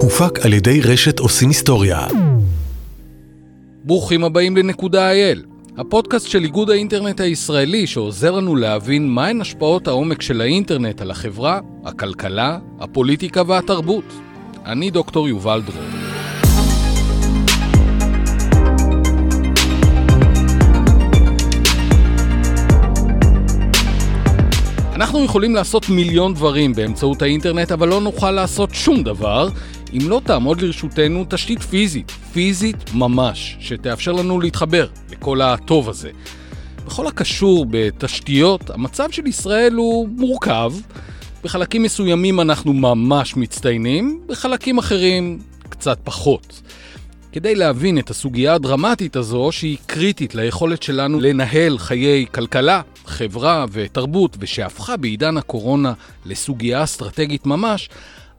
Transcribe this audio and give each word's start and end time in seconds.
הופק 0.00 0.38
על 0.44 0.52
ידי 0.52 0.80
רשת 0.80 1.18
עושים 1.18 1.48
היסטוריה. 1.48 2.06
ברוכים 3.84 4.24
הבאים 4.24 4.56
לנקודה 4.56 5.10
אייל, 5.10 5.44
הפודקאסט 5.78 6.28
של 6.28 6.42
איגוד 6.42 6.70
האינטרנט 6.70 7.20
הישראלי 7.20 7.86
שעוזר 7.86 8.30
לנו 8.30 8.56
להבין 8.56 9.08
מהן 9.08 9.40
השפעות 9.40 9.88
העומק 9.88 10.22
של 10.22 10.40
האינטרנט 10.40 11.00
על 11.00 11.10
החברה, 11.10 11.60
הכלכלה, 11.84 12.58
הפוליטיקה 12.80 13.42
והתרבות. 13.46 14.12
אני 14.66 14.90
דוקטור 14.90 15.28
יובל 15.28 15.62
דרור. 15.66 16.13
אנחנו 24.94 25.24
יכולים 25.24 25.54
לעשות 25.54 25.88
מיליון 25.88 26.34
דברים 26.34 26.72
באמצעות 26.72 27.22
האינטרנט, 27.22 27.72
אבל 27.72 27.88
לא 27.88 28.00
נוכל 28.00 28.30
לעשות 28.30 28.70
שום 28.72 29.02
דבר 29.02 29.48
אם 29.92 30.08
לא 30.08 30.20
תעמוד 30.24 30.60
לרשותנו 30.60 31.24
תשתית 31.28 31.62
פיזית, 31.62 32.10
פיזית 32.10 32.76
ממש, 32.94 33.56
שתאפשר 33.60 34.12
לנו 34.12 34.40
להתחבר 34.40 34.86
לכל 35.10 35.40
הטוב 35.40 35.88
הזה. 35.88 36.10
בכל 36.86 37.06
הקשור 37.06 37.66
בתשתיות, 37.70 38.70
המצב 38.70 39.10
של 39.10 39.26
ישראל 39.26 39.72
הוא 39.72 40.08
מורכב. 40.08 40.72
בחלקים 41.44 41.82
מסוימים 41.82 42.40
אנחנו 42.40 42.72
ממש 42.72 43.36
מצטיינים, 43.36 44.20
בחלקים 44.26 44.78
אחרים 44.78 45.38
קצת 45.68 45.98
פחות. 46.04 46.62
כדי 47.34 47.54
להבין 47.54 47.98
את 47.98 48.10
הסוגיה 48.10 48.54
הדרמטית 48.54 49.16
הזו, 49.16 49.48
שהיא 49.52 49.78
קריטית 49.86 50.34
ליכולת 50.34 50.82
שלנו 50.82 51.20
לנהל 51.20 51.78
חיי 51.78 52.26
כלכלה, 52.34 52.80
חברה 53.06 53.64
ותרבות, 53.72 54.36
ושהפכה 54.40 54.96
בעידן 54.96 55.36
הקורונה 55.36 55.92
לסוגיה 56.26 56.84
אסטרטגית 56.84 57.46
ממש, 57.46 57.88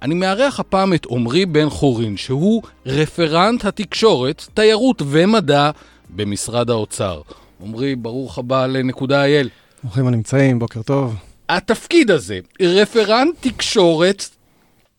אני 0.02 0.16
מארח 0.16 0.60
הפעם 0.60 0.94
את 0.94 1.08
עמרי 1.10 1.46
בן 1.46 1.70
חורין, 1.70 2.18
שהוא 2.18 2.62
רפרנט 2.86 3.66
התקשורת, 3.66 4.46
תיירות 4.54 5.02
ומדע 5.06 5.72
במשרד 6.10 6.70
האוצר. 6.70 7.22
עמרי, 7.64 7.96
ברוך 7.96 8.38
הבא 8.38 8.66
לנקודה 8.66 9.24
אייל. 9.24 9.50
ברוכים 9.84 10.08
הנמצאים, 10.08 10.60
בוקר 10.60 10.82
טוב. 10.82 11.16
התפקיד 11.50 12.12
הזה, 12.12 12.40
רפרנט 12.62 13.36
תקשורת, 13.40 14.35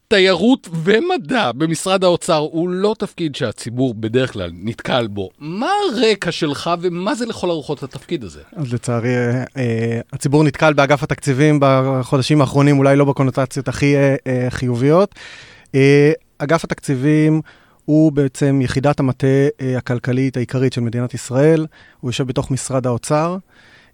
תיירות 0.08 0.68
ומדע 0.72 1.52
במשרד 1.52 2.04
האוצר, 2.04 2.36
הוא 2.36 2.68
לא 2.68 2.94
תפקיד 2.98 3.36
שהציבור 3.36 3.94
בדרך 3.94 4.32
כלל 4.32 4.50
נתקל 4.54 5.06
בו. 5.06 5.30
מה 5.38 5.70
הרקע 5.92 6.32
שלך 6.32 6.70
ומה 6.80 7.14
זה 7.14 7.26
לכל 7.26 7.50
הרוחות 7.50 7.82
התפקיד 7.82 8.24
הזה? 8.24 8.40
אז 8.56 8.74
לצערי, 8.74 9.14
אה, 9.56 10.00
הציבור 10.12 10.44
נתקל 10.44 10.72
באגף 10.72 11.02
התקציבים 11.02 11.58
בחודשים 11.60 12.40
האחרונים, 12.40 12.78
אולי 12.78 12.96
לא 12.96 13.04
בקונוטציות 13.04 13.68
הכי 13.68 13.96
אה, 13.96 14.16
אה, 14.26 14.46
חיוביות. 14.50 15.14
אגף 16.38 16.64
התקציבים 16.64 17.40
הוא 17.84 18.12
בעצם 18.12 18.60
יחידת 18.62 19.00
המטה 19.00 19.26
הכלכלית 19.76 20.36
העיקרית 20.36 20.72
של 20.72 20.80
מדינת 20.80 21.14
ישראל, 21.14 21.66
הוא 22.00 22.08
יושב 22.08 22.26
בתוך 22.26 22.50
משרד 22.50 22.86
האוצר. 22.86 23.36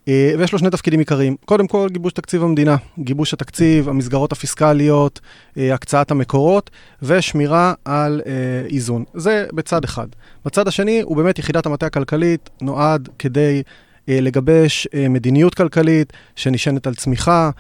אה, 0.08 0.34
ויש 0.38 0.52
לו 0.52 0.58
שני 0.58 0.70
תפקידים 0.70 0.98
עיקריים. 1.00 1.36
קודם 1.44 1.66
כל, 1.66 1.88
גיבוש 1.90 2.12
תקציב 2.12 2.42
המדינה, 2.42 2.76
גיבוש 2.98 3.34
התקציב, 3.34 3.88
המסגרות 3.88 4.32
הפיסקליות, 4.32 5.20
אה, 5.58 5.74
הקצאת 5.74 6.10
המקורות 6.10 6.70
ושמירה 7.02 7.74
על 7.84 8.20
אה, 8.26 8.32
איזון. 8.70 9.04
זה 9.14 9.46
בצד 9.54 9.84
אחד. 9.84 10.06
בצד 10.44 10.68
השני, 10.68 11.00
הוא 11.00 11.16
באמת 11.16 11.38
יחידת 11.38 11.66
המטה 11.66 11.86
הכלכלית, 11.86 12.50
נועד 12.62 13.08
כדי 13.18 13.62
לגבש 14.08 14.88
מדיניות 15.10 15.54
כלכלית 15.54 16.12
שנשענת 16.36 16.86
על 16.86 16.94
צמיחה, 16.94 17.50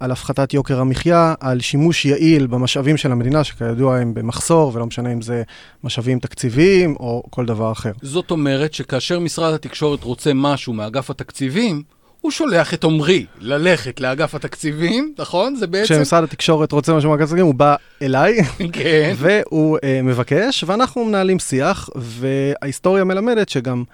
על 0.00 0.10
הפחתת 0.10 0.54
יוקר 0.54 0.80
המחיה, 0.80 1.34
על 1.40 1.60
שימוש 1.60 2.04
יעיל 2.04 2.46
במשאבים 2.46 2.96
של 2.96 3.12
המדינה, 3.12 3.44
שכידוע 3.44 3.96
הם 3.96 4.14
במחסור, 4.14 4.72
ולא 4.74 4.86
משנה 4.86 5.12
אם 5.12 5.22
זה 5.22 5.42
משאבים 5.84 6.18
תקציביים 6.18 6.96
או 7.00 7.22
כל 7.30 7.46
דבר 7.46 7.72
אחר. 7.72 7.92
זאת 8.02 8.30
אומרת 8.30 8.74
שכאשר 8.74 9.18
משרד 9.18 9.54
התקשורת 9.54 10.04
רוצה 10.04 10.34
משהו 10.34 10.72
מאגף 10.72 11.10
התקציבים, 11.10 11.82
הוא 12.20 12.30
שולח 12.30 12.74
את 12.74 12.84
עמרי 12.84 13.26
ללכת 13.40 14.00
לאגף 14.00 14.34
התקציבים, 14.34 15.14
נכון? 15.18 15.56
זה 15.56 15.66
בעצם... 15.66 15.94
כשמשרד 15.94 16.24
התקשורת 16.24 16.72
רוצה 16.72 16.92
משהו 16.92 17.10
מאגף 17.10 17.22
התקציבים, 17.22 17.46
הוא 17.46 17.54
בא 17.54 17.76
אליי, 18.02 18.38
כן. 18.72 19.14
והוא 19.16 19.78
uh, 19.78 19.80
מבקש, 20.02 20.64
ואנחנו 20.66 21.04
מנהלים 21.04 21.38
שיח, 21.38 21.90
וההיסטוריה 21.94 23.04
מלמדת 23.04 23.48
שגם... 23.48 23.84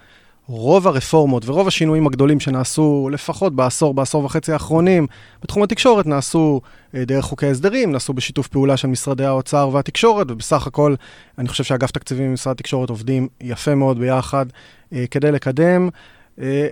רוב 0.52 0.88
הרפורמות 0.88 1.48
ורוב 1.48 1.68
השינויים 1.68 2.06
הגדולים 2.06 2.40
שנעשו 2.40 3.08
לפחות 3.12 3.56
בעשור, 3.56 3.94
בעשור 3.94 4.24
וחצי 4.24 4.52
האחרונים 4.52 5.06
בתחום 5.42 5.62
התקשורת 5.62 6.06
נעשו 6.06 6.60
אה, 6.94 7.04
דרך 7.04 7.24
חוקי 7.24 7.46
הסדרים, 7.46 7.92
נעשו 7.92 8.12
בשיתוף 8.12 8.48
פעולה 8.48 8.76
של 8.76 8.88
משרדי 8.88 9.24
האוצר 9.24 9.68
והתקשורת, 9.72 10.30
ובסך 10.30 10.66
הכל 10.66 10.94
אני 11.38 11.48
חושב 11.48 11.64
שאגף 11.64 11.90
תקציבים 11.90 12.30
ומשרד 12.30 12.52
התקשורת 12.52 12.90
עובדים 12.90 13.28
יפה 13.40 13.74
מאוד 13.74 13.98
ביחד 13.98 14.46
אה, 14.92 15.04
כדי 15.10 15.32
לקדם 15.32 15.88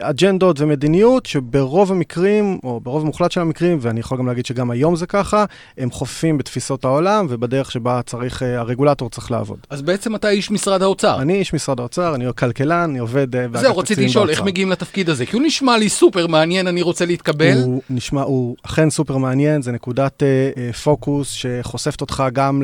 אג'נדות 0.00 0.60
ומדיניות 0.60 1.26
שברוב 1.26 1.92
המקרים, 1.92 2.58
או 2.64 2.80
ברוב 2.80 3.02
המוחלט 3.02 3.32
של 3.32 3.41
המקרים, 3.41 3.78
ואני 3.80 4.00
יכול 4.00 4.19
גם 4.19 4.26
להגיד 4.26 4.46
שגם 4.46 4.70
היום 4.70 4.96
זה 4.96 5.06
ככה, 5.06 5.44
הם 5.78 5.91
חופפים 5.91 6.38
בתפיסות 6.38 6.84
העולם 6.84 7.26
ובדרך 7.28 7.70
שבה 7.70 8.00
צריך, 8.06 8.42
אה, 8.42 8.58
הרגולטור 8.58 9.10
צריך 9.10 9.30
לעבוד. 9.30 9.58
אז 9.70 9.82
בעצם 9.82 10.14
אתה 10.14 10.28
איש 10.28 10.50
משרד 10.50 10.82
האוצר. 10.82 11.22
אני 11.22 11.34
איש 11.34 11.54
משרד 11.54 11.80
האוצר, 11.80 12.14
אני 12.14 12.24
כלכלן, 12.36 12.91
אני 12.91 12.98
עובד 12.98 13.16
אה, 13.16 13.24
באגף 13.26 13.36
תקציבים 13.41 13.52
באוצר. 13.52 13.69
זהו, 13.69 13.78
רציתי 13.78 14.04
לשאול, 14.04 14.30
איך 14.30 14.42
מגיעים 14.42 14.70
לתפקיד 14.70 15.10
הזה? 15.10 15.26
כי 15.26 15.36
הוא 15.36 15.42
נשמע 15.46 15.78
לי 15.78 15.88
סופר 15.88 16.26
מעניין, 16.26 16.66
אני 16.66 16.82
רוצה 16.82 17.06
להתקבל. 17.06 17.58
הוא 17.64 17.82
נשמע, 17.90 18.22
הוא 18.22 18.56
אכן 18.62 18.90
סופר 18.90 19.16
מעניין, 19.16 19.62
זה 19.62 19.72
נקודת 19.72 20.22
אה, 20.22 20.72
פוקוס 20.72 21.30
שחושפת 21.30 22.00
אותך 22.00 22.25
גם 22.32 22.62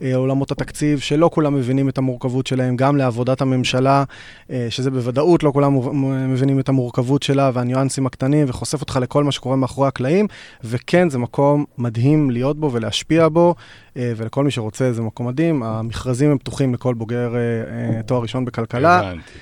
לעולמות 0.00 0.50
התקציב, 0.50 0.98
שלא 0.98 1.30
כולם 1.32 1.54
מבינים 1.54 1.88
את 1.88 1.98
המורכבות 1.98 2.46
שלהם, 2.46 2.76
גם 2.76 2.96
לעבודת 2.96 3.40
הממשלה, 3.40 4.04
אה, 4.50 4.66
שזה 4.70 4.90
בוודאות 4.90 5.42
לא 5.42 5.50
כולם 5.50 5.74
מבינים 6.34 6.60
את 6.60 6.68
המורכבות 6.68 7.22
שלה 7.22 7.50
והניואנסים 7.54 8.06
הקטנים, 8.06 8.46
וחושף 8.48 8.80
אותך 8.80 8.98
לכל 9.02 9.24
מה 9.24 9.32
שקורה 9.32 9.56
מאחורי 9.56 9.88
הקלעים, 9.88 10.26
וכן, 10.64 11.10
זה 11.10 11.18
מקום 11.18 11.64
מדהים 11.78 12.30
להיות 12.30 12.60
בו 12.60 12.72
ולהשפיע 12.72 13.28
בו, 13.28 13.54
אה, 13.96 14.12
ולכל 14.16 14.44
מי 14.44 14.50
שרוצה 14.50 14.92
זה 14.92 15.02
מקום 15.02 15.28
מדהים. 15.28 15.62
המכרזים 15.62 16.30
הם 16.30 16.38
פתוחים 16.38 16.74
לכל 16.74 16.94
בוגר 16.94 17.34
אה, 17.34 17.40
אה, 17.96 18.02
תואר 18.02 18.22
ראשון 18.22 18.44
בכלכלה. 18.44 18.98
הבנתי. 18.98 19.38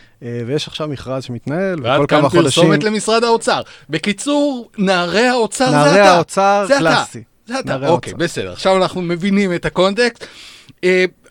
ויש 0.46 0.68
עכשיו 0.68 0.88
מכרז 0.88 1.24
שמתנהל, 1.24 1.80
וכל 1.80 1.86
כמה 1.86 1.98
חודשים... 1.98 2.22
ועד 2.22 2.30
כאן 2.30 2.42
פרסומת 2.42 2.84
למשרד 2.84 3.24
האוצר. 3.24 3.60
בקיצור, 3.90 4.70
נערי 4.78 5.26
האוצר 5.26 5.70
זה 5.70 5.80
אתה. 5.80 5.84
נערי 5.84 6.00
האוצר, 6.00 6.66
קלאסי. 6.78 7.22
זה 7.46 7.58
אתה. 7.58 7.88
אוקיי, 7.88 8.14
בסדר. 8.14 8.52
עכשיו 8.52 8.76
אנחנו 8.76 9.02
מבינים 9.02 9.54
את 9.54 9.64
הקונטקסט. 9.64 10.26
Uh, 10.70 10.84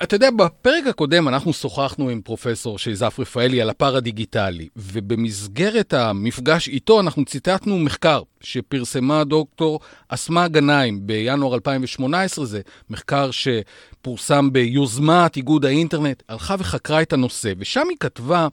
אתה 0.03 0.15
יודע, 0.15 0.31
בפרק 0.31 0.87
הקודם 0.87 1.27
אנחנו 1.27 1.53
שוחחנו 1.53 2.09
עם 2.09 2.21
פרופסור 2.21 2.79
שיזף 2.79 3.15
רפאלי 3.19 3.61
על 3.61 3.69
הפער 3.69 3.95
הדיגיטלי, 3.95 4.67
ובמסגרת 4.75 5.93
המפגש 5.93 6.67
איתו 6.67 6.99
אנחנו 6.99 7.25
ציטטנו 7.25 7.79
מחקר 7.79 8.21
שפרסמה 8.41 9.23
דוקטור 9.23 9.79
אסמה 10.07 10.47
גנאים 10.47 11.07
בינואר 11.07 11.53
2018, 11.53 12.45
זה 12.45 12.61
מחקר 12.89 13.29
שפורסם 13.31 14.53
ביוזמת 14.53 15.35
איגוד 15.35 15.65
האינטרנט, 15.65 16.23
הלכה 16.29 16.55
וחקרה 16.59 17.01
את 17.01 17.13
הנושא, 17.13 17.53
ושם 17.57 17.89
היא 17.89 17.97
כתבה 17.99 18.47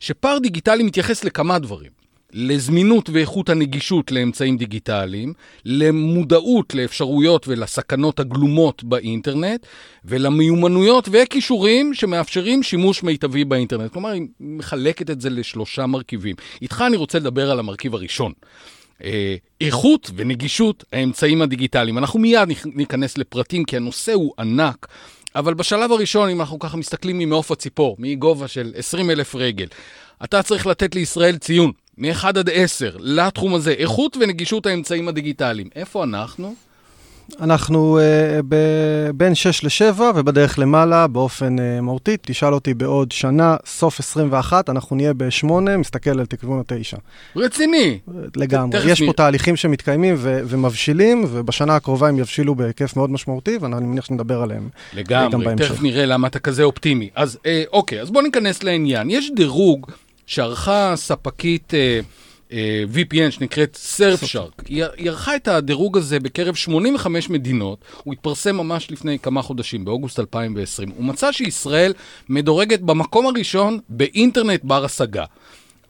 שפער 0.00 0.38
דיגיטלי 0.38 0.82
מתייחס 0.82 1.24
לכמה 1.24 1.58
דברים. 1.58 2.03
לזמינות 2.34 3.10
ואיכות 3.12 3.48
הנגישות 3.48 4.12
לאמצעים 4.12 4.56
דיגיטליים, 4.56 5.32
למודעות 5.64 6.74
לאפשרויות 6.74 7.48
ולסכנות 7.48 8.20
הגלומות 8.20 8.84
באינטרנט, 8.84 9.66
ולמיומנויות 10.04 11.08
וכישורים 11.12 11.94
שמאפשרים 11.94 12.62
שימוש 12.62 13.02
מיטבי 13.02 13.44
באינטרנט. 13.44 13.92
כלומר, 13.92 14.10
היא 14.10 14.22
מחלקת 14.40 15.10
את 15.10 15.20
זה 15.20 15.30
לשלושה 15.30 15.86
מרכיבים. 15.86 16.36
איתך 16.62 16.84
אני 16.86 16.96
רוצה 16.96 17.18
לדבר 17.18 17.50
על 17.50 17.58
המרכיב 17.58 17.94
הראשון. 17.94 18.32
אה, 19.04 19.36
איכות 19.60 20.10
ונגישות 20.16 20.84
האמצעים 20.92 21.42
הדיגיטליים. 21.42 21.98
אנחנו 21.98 22.20
מיד 22.20 22.48
ניכנס 22.64 23.18
לפרטים 23.18 23.64
כי 23.64 23.76
הנושא 23.76 24.12
הוא 24.12 24.32
ענק. 24.38 24.86
אבל 25.36 25.54
בשלב 25.54 25.92
הראשון, 25.92 26.28
אם 26.28 26.40
אנחנו 26.40 26.58
ככה 26.58 26.76
מסתכלים 26.76 27.18
ממעוף 27.18 27.50
הציפור, 27.50 27.96
מגובה 27.98 28.48
של 28.48 28.72
20 28.76 29.10
אלף 29.10 29.34
רגל, 29.34 29.66
אתה 30.24 30.42
צריך 30.42 30.66
לתת 30.66 30.94
לישראל 30.94 31.36
ציון 31.36 31.72
מ-1 31.98 32.26
עד 32.28 32.50
10 32.52 32.90
לתחום 32.98 33.54
הזה, 33.54 33.70
איכות 33.70 34.16
ונגישות 34.20 34.66
האמצעים 34.66 35.08
הדיגיטליים. 35.08 35.68
איפה 35.76 36.04
אנחנו? 36.04 36.54
אנחנו 37.40 37.98
uh, 37.98 38.42
ב- 38.48 39.10
בין 39.14 39.34
6 39.34 39.64
ל-7 39.64 40.00
ובדרך 40.14 40.58
למעלה 40.58 41.06
באופן 41.06 41.58
uh, 41.58 41.62
מהותי. 41.82 42.16
תשאל 42.20 42.54
אותי 42.54 42.74
בעוד 42.74 43.12
שנה, 43.12 43.56
סוף 43.66 44.00
21, 44.00 44.70
אנחנו 44.70 44.96
נהיה 44.96 45.12
ב-8, 45.14 45.46
מסתכל 45.78 46.20
על 46.20 46.26
תכוון 46.26 46.58
ה-9. 46.58 46.98
רציני. 47.36 47.98
לגמרי. 48.36 48.90
יש. 48.90 49.02
פה 49.02 49.12
תהליכים 49.12 49.56
שמתקיימים 49.56 50.14
ו- 50.18 50.40
ומבשילים, 50.46 51.24
ובשנה 51.30 51.76
הקרובה 51.76 52.08
הם 52.08 52.18
יבשילו 52.18 52.54
בהיקף 52.54 52.96
מאוד 52.96 53.10
משמעותי, 53.10 53.58
ואני 53.60 53.74
מניח 53.86 54.04
שנדבר 54.04 54.42
עליהם 54.42 54.68
לגמרי, 54.94 55.56
תכף 55.56 55.82
נראה 55.82 56.06
למה 56.06 56.28
אתה 56.28 56.38
כזה 56.38 56.62
אופטימי. 56.62 57.10
אז 57.14 57.38
אה, 57.46 57.62
אוקיי, 57.72 58.00
אז 58.00 58.10
בואו 58.10 58.24
ניכנס 58.24 58.62
לעניין. 58.62 59.10
יש 59.10 59.30
דירוג 59.36 59.90
שערכה 60.26 60.92
ספקית... 60.96 61.74
אה, 61.74 62.00
אה, 62.52 62.84
VPN 62.94 63.30
שנקראת 63.30 63.78
Surfshark. 63.98 64.62
היא 64.68 64.84
היא 64.96 65.10
ערכה 65.10 65.36
את 65.36 65.48
הדירוג 65.48 65.98
הזה 65.98 66.20
בקרב 66.20 66.54
85 66.54 67.30
מדינות, 67.30 67.78
הוא 68.04 68.14
התפרסם 68.14 68.56
ממש 68.56 68.90
לפני 68.90 69.18
כמה 69.18 69.42
חודשים, 69.42 69.84
באוגוסט 69.84 70.20
2020. 70.20 70.90
הוא 70.96 71.04
מצא 71.04 71.32
שישראל 71.32 71.92
מדורגת 72.28 72.80
במקום 72.80 73.26
הראשון 73.26 73.78
באינטרנט 73.88 74.60
בר 74.64 74.84
השגה. 74.84 75.24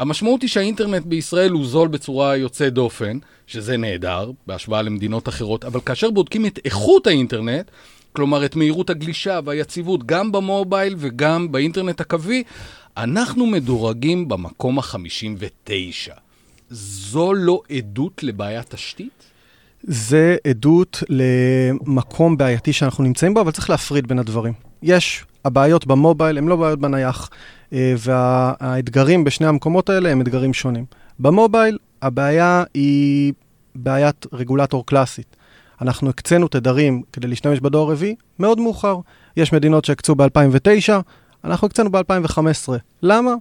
המשמעות 0.01 0.43
היא 0.43 0.51
שהאינטרנט 0.51 1.07
בישראל 1.07 1.51
הוא 1.51 1.67
זול 1.67 1.89
בצורה 1.89 2.37
יוצאת 2.37 2.73
דופן, 2.73 3.19
שזה 3.47 3.77
נהדר, 3.77 4.31
בהשוואה 4.47 4.83
למדינות 4.83 5.29
אחרות, 5.29 5.65
אבל 5.65 5.81
כאשר 5.81 6.11
בודקים 6.11 6.47
את 6.47 6.59
איכות 6.65 7.07
האינטרנט, 7.07 7.71
כלומר 8.13 8.45
את 8.45 8.57
מהירות 8.57 8.91
הגלישה 8.91 9.41
והיציבות 9.45 10.07
גם 10.07 10.33
במובייל 10.33 10.95
וגם 10.99 11.53
באינטרנט 11.53 12.01
הקווי, 12.01 12.43
אנחנו 12.97 13.47
מדורגים 13.47 14.29
במקום 14.29 14.79
ה-59. 14.79 16.13
זו 16.71 17.35
לא 17.35 17.61
עדות 17.71 18.23
לבעיית 18.23 18.71
תשתית? 18.71 19.25
זה 19.83 20.37
עדות 20.49 21.03
למקום 21.09 22.37
בעייתי 22.37 22.73
שאנחנו 22.73 23.05
נמצאים 23.05 23.35
בו, 23.35 23.41
אבל 23.41 23.51
צריך 23.51 23.71
להפריד 23.71 24.09
בין 24.09 24.19
הדברים. 24.19 24.53
יש, 24.83 25.25
הבעיות 25.45 25.87
במובייל 25.87 26.39
הן 26.39 26.49
לא 26.49 26.57
בעיות 26.57 26.79
בנייח, 26.79 27.31
אה, 27.73 27.95
והאתגרים 27.99 29.25
בשני 29.25 29.47
המקומות 29.47 29.91
האלה 29.91 30.11
הם 30.11 30.21
אתגרים 30.21 30.55
שונים. 30.55 30.85
במובייל 31.19 31.79
הבעיה 32.03 32.65
היא 32.75 33.33
בעיית 33.75 34.27
רגולטור 34.33 34.87
קלאסית. 34.87 35.37
אנחנו 35.83 36.11
הקצינו 36.11 36.49
תדרים 36.49 37.03
כדי 37.13 37.27
להשתמש 37.27 37.61
בדואר 37.61 37.91
רביעי 37.91 38.15
מאוד 38.39 38.61
מאוחר. 38.61 38.97
יש 39.37 39.53
מדינות 39.53 39.85
שהקצו 39.85 40.15
ב-2009, 40.15 40.93
אנחנו 41.45 41.67
הקצינו 41.67 41.91
ב-2015. 41.91 42.69
למה? 43.03 43.35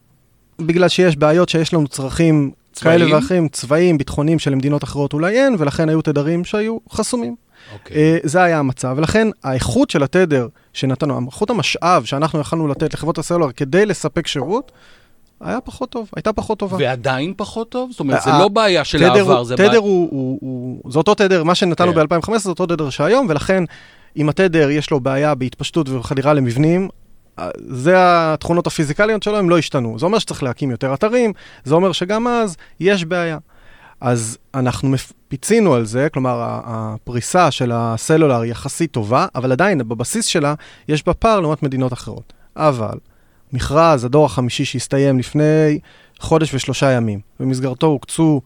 בגלל 0.60 0.88
שיש 0.88 1.18
בעיות 1.18 1.50
שיש 1.50 1.74
לנו 1.74 1.88
צרכים 1.88 2.52
צבאיים? 2.74 3.00
כאלה 3.00 3.16
ואחרים, 3.16 3.48
צבאיים, 3.50 3.98
ביטחוניים 3.98 4.40
שלמדינות 4.40 4.84
אחרות 4.84 5.14
אולי 5.14 5.44
אין, 5.44 5.56
ולכן 5.60 5.90
היו 5.90 6.02
תדרים 6.02 6.46
שהיו 6.46 6.78
חסומים. 6.92 7.36
אוקיי. 7.74 7.98
אה, 7.98 8.18
זה 8.24 8.44
היה 8.44 8.60
המצב, 8.60 8.94
ולכן 8.98 9.28
האיכות 9.44 9.90
של 9.90 10.04
התדר 10.04 10.48
שנתנו, 10.74 11.20
איכות 11.28 11.50
המשאב 11.50 12.04
שאנחנו 12.06 12.40
יכלנו 12.40 12.68
לתת 12.68 12.94
לחברות 12.94 13.18
הסלולר 13.18 13.52
כדי 13.52 13.86
לספק 13.86 14.28
שירות, 14.28 14.72
היה 15.42 15.62
פחות 15.62 15.90
טוב, 15.90 16.10
הייתה 16.16 16.34
פחות 16.34 16.60
טובה. 16.60 16.78
ועדיין 16.80 17.34
פחות 17.38 17.70
טוב? 17.70 17.92
זאת 17.92 18.00
אומרת, 18.00 18.22
זה 18.22 18.34
ה- 18.34 18.40
לא 18.40 18.48
בעיה 18.48 18.84
של 18.84 18.98
תדר 18.98 19.14
העבר, 19.14 19.44
זה 19.44 19.56
תדר 19.56 19.68
בעיה... 19.68 19.80
הוא, 19.80 20.08
הוא, 20.12 20.38
הוא, 20.42 20.92
זה 20.92 20.98
אותו 20.98 21.16
תדר, 21.16 21.44
מה 21.44 21.56
שנתנו 21.56 21.94
כן. 21.94 22.08
ב-2015 22.08 22.38
זה 22.38 22.50
אותו 22.50 22.66
תדר 22.66 22.90
שהיום, 22.90 23.26
ולכן 23.30 23.64
אם 24.18 24.30
התדר 24.30 24.70
יש 24.70 24.92
לו 24.92 25.00
בעיה 25.00 25.36
בהתפשטות 25.36 25.90
וחדירה 25.90 26.34
למבנים, 26.34 26.82
אה, 26.82 26.88
זה 27.58 27.94
התכונות 27.98 28.68
הפיזיקליות 28.68 29.24
שלו, 29.24 29.38
הם 29.38 29.50
לא 29.50 29.58
השתנו. 29.58 30.00
זה 30.00 30.06
אומר 30.06 30.20
שצריך 30.20 30.44
להקים 30.44 30.72
יותר 30.72 30.94
אתרים, 30.94 31.34
זה 31.64 31.76
אומר 31.76 31.92
שגם 31.92 32.28
אז 32.28 32.58
יש 32.80 33.06
בעיה. 33.06 33.38
אז 34.02 34.38
אנחנו 34.56 34.96
פיצינו 35.28 35.74
על 35.74 35.86
זה, 35.86 36.08
כלומר 36.14 36.42
הפריסה 36.44 37.52
של 37.52 37.72
הסלולר 37.74 38.42
היא 38.42 38.52
יחסית 38.52 38.92
טובה, 38.92 39.28
אבל 39.36 39.52
עדיין 39.52 39.78
בבסיס 39.78 40.26
שלה 40.26 40.54
יש 40.88 41.06
בה 41.06 41.14
פער 41.14 41.40
לעומת 41.40 41.64
מדינות 41.64 41.94
אחרות. 41.94 42.34
אבל 42.56 42.98
מכרז, 43.54 44.06
הדור 44.06 44.26
החמישי 44.26 44.66
שהסתיים 44.66 45.20
לפני 45.20 45.80
חודש 46.20 46.54
ושלושה 46.54 46.92
ימים, 46.92 47.20
במסגרתו 47.40 47.88
הוקצו 47.88 48.42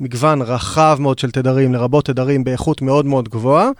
מגוון 0.00 0.42
רחב 0.42 0.96
מאוד 1.00 1.18
של 1.18 1.30
תדרים, 1.30 1.74
לרבות 1.74 2.04
תדרים 2.04 2.44
באיכות 2.44 2.82
מאוד 2.82 3.06
מאוד 3.06 3.28
גבוהה, 3.28 3.70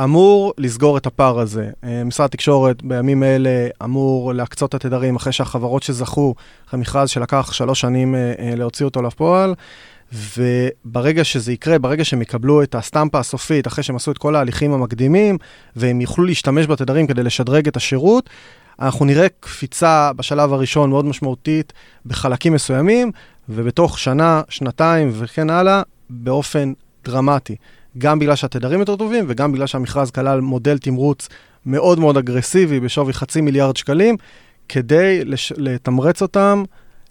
אמור 0.00 0.52
לסגור 0.58 0.96
את 0.98 1.06
הפער 1.06 1.40
הזה. 1.40 1.70
אה, 1.84 2.04
משרד 2.04 2.24
התקשורת 2.24 2.82
בימים 2.82 3.22
אלה 3.22 3.68
אמור 3.84 4.32
להקצות 4.34 4.74
את 4.74 4.84
התדרים 4.84 5.16
אחרי 5.16 5.32
שהחברות 5.32 5.82
שזכו, 5.82 6.34
אחרי 6.68 6.80
מכרז 6.80 7.10
שלקח 7.10 7.52
שלוש 7.52 7.80
שנים 7.80 8.14
אה, 8.14 8.32
אה, 8.38 8.54
להוציא 8.54 8.84
אותו 8.84 9.02
לפועל, 9.02 9.54
וברגע 10.12 11.24
שזה 11.24 11.52
יקרה, 11.52 11.78
ברגע 11.78 12.04
שהם 12.04 12.22
יקבלו 12.22 12.62
את 12.62 12.74
הסטמפה 12.74 13.18
הסופית, 13.18 13.66
אחרי 13.66 13.84
שהם 13.84 13.96
עשו 13.96 14.10
את 14.10 14.18
כל 14.18 14.36
ההליכים 14.36 14.72
המקדימים, 14.72 15.38
והם 15.76 16.00
יוכלו 16.00 16.24
להשתמש 16.24 16.66
בתדרים 16.66 17.06
כדי 17.06 17.22
לשדרג 17.22 17.68
את 17.68 17.76
השירות, 17.76 18.30
אנחנו 18.80 19.04
נראה 19.04 19.26
קפיצה 19.40 20.12
בשלב 20.16 20.52
הראשון 20.52 20.90
מאוד 20.90 21.04
משמעותית 21.04 21.72
בחלקים 22.06 22.52
מסוימים, 22.52 23.12
ובתוך 23.48 23.98
שנה, 23.98 24.42
שנתיים 24.48 25.10
וכן 25.12 25.50
הלאה, 25.50 25.82
באופן 26.10 26.72
דרמטי. 27.04 27.56
גם 27.98 28.18
בגלל 28.18 28.34
שהתדרים 28.34 28.80
יותר 28.80 28.96
טובים 28.96 29.24
וגם 29.28 29.52
בגלל 29.52 29.66
שהמכרז 29.66 30.10
כלל 30.10 30.40
מודל 30.40 30.78
תמרוץ 30.78 31.28
מאוד 31.66 31.98
מאוד 31.98 32.16
אגרסיבי 32.16 32.80
בשווי 32.80 33.12
חצי 33.12 33.40
מיליארד 33.40 33.76
שקלים, 33.76 34.16
כדי 34.68 35.24
לש... 35.24 35.52
לתמרץ 35.56 36.22
אותם 36.22 36.62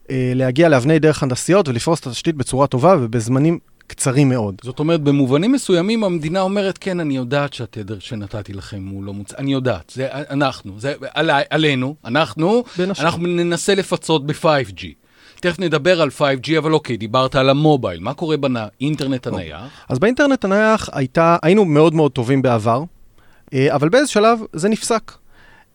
אה, 0.10 0.32
להגיע 0.36 0.70
לאבני 0.70 1.00
דרך 1.00 1.24
הנדסיות 1.24 1.68
ולפרוס 1.68 2.00
את 2.00 2.08
התשתית 2.08 2.36
בצורה 2.36 2.68
טובה 2.68 2.96
ובזמנים 3.02 3.60
קצרים 3.88 4.30
מאוד. 4.30 4.56
זאת 4.64 4.80
אומרת, 4.80 5.02
במובנים 5.02 5.52
מסוימים 5.52 6.04
המדינה 6.04 6.42
אומרת, 6.42 6.78
כן, 6.78 7.00
אני 7.00 7.16
יודעת 7.16 7.54
שהתדר 7.54 8.00
שנתתי 8.00 8.54
לכם 8.54 8.88
הוא 8.92 9.04
לא 9.04 9.14
מוצא, 9.14 9.38
אני 9.38 9.54
יודעת, 9.54 9.92
זה 9.96 10.08
אנחנו, 10.12 10.80
זה 10.80 10.94
עלי, 11.14 11.34
עלינו, 11.50 11.96
אנחנו. 12.06 12.64
אנחנו 13.00 13.28
ננסה 13.28 13.76
לפצות 13.76 14.26
ב-5G. 14.26 15.03
תכף 15.44 15.60
נדבר 15.60 16.02
על 16.02 16.10
5G, 16.10 16.58
אבל 16.58 16.74
אוקיי, 16.74 16.98
דיברת 16.98 17.36
על 17.36 17.50
המובייל, 17.50 18.00
מה 18.00 18.14
קורה 18.14 18.38
באינטרנט 18.38 19.28
הנייח? 19.28 19.64
אז 19.90 20.00
באינטרנט 20.00 20.46
הנייח 20.46 20.90
הייתה, 20.94 21.38
היינו 21.42 21.66
מאוד 21.66 21.94
מאוד 21.94 22.12
טובים 22.12 22.42
בעבר, 22.42 22.84
אה, 23.54 23.76
אבל 23.76 23.90
באיזה 23.90 24.12
שלב 24.12 24.40
זה 24.54 24.70
נפסק. 24.70 25.12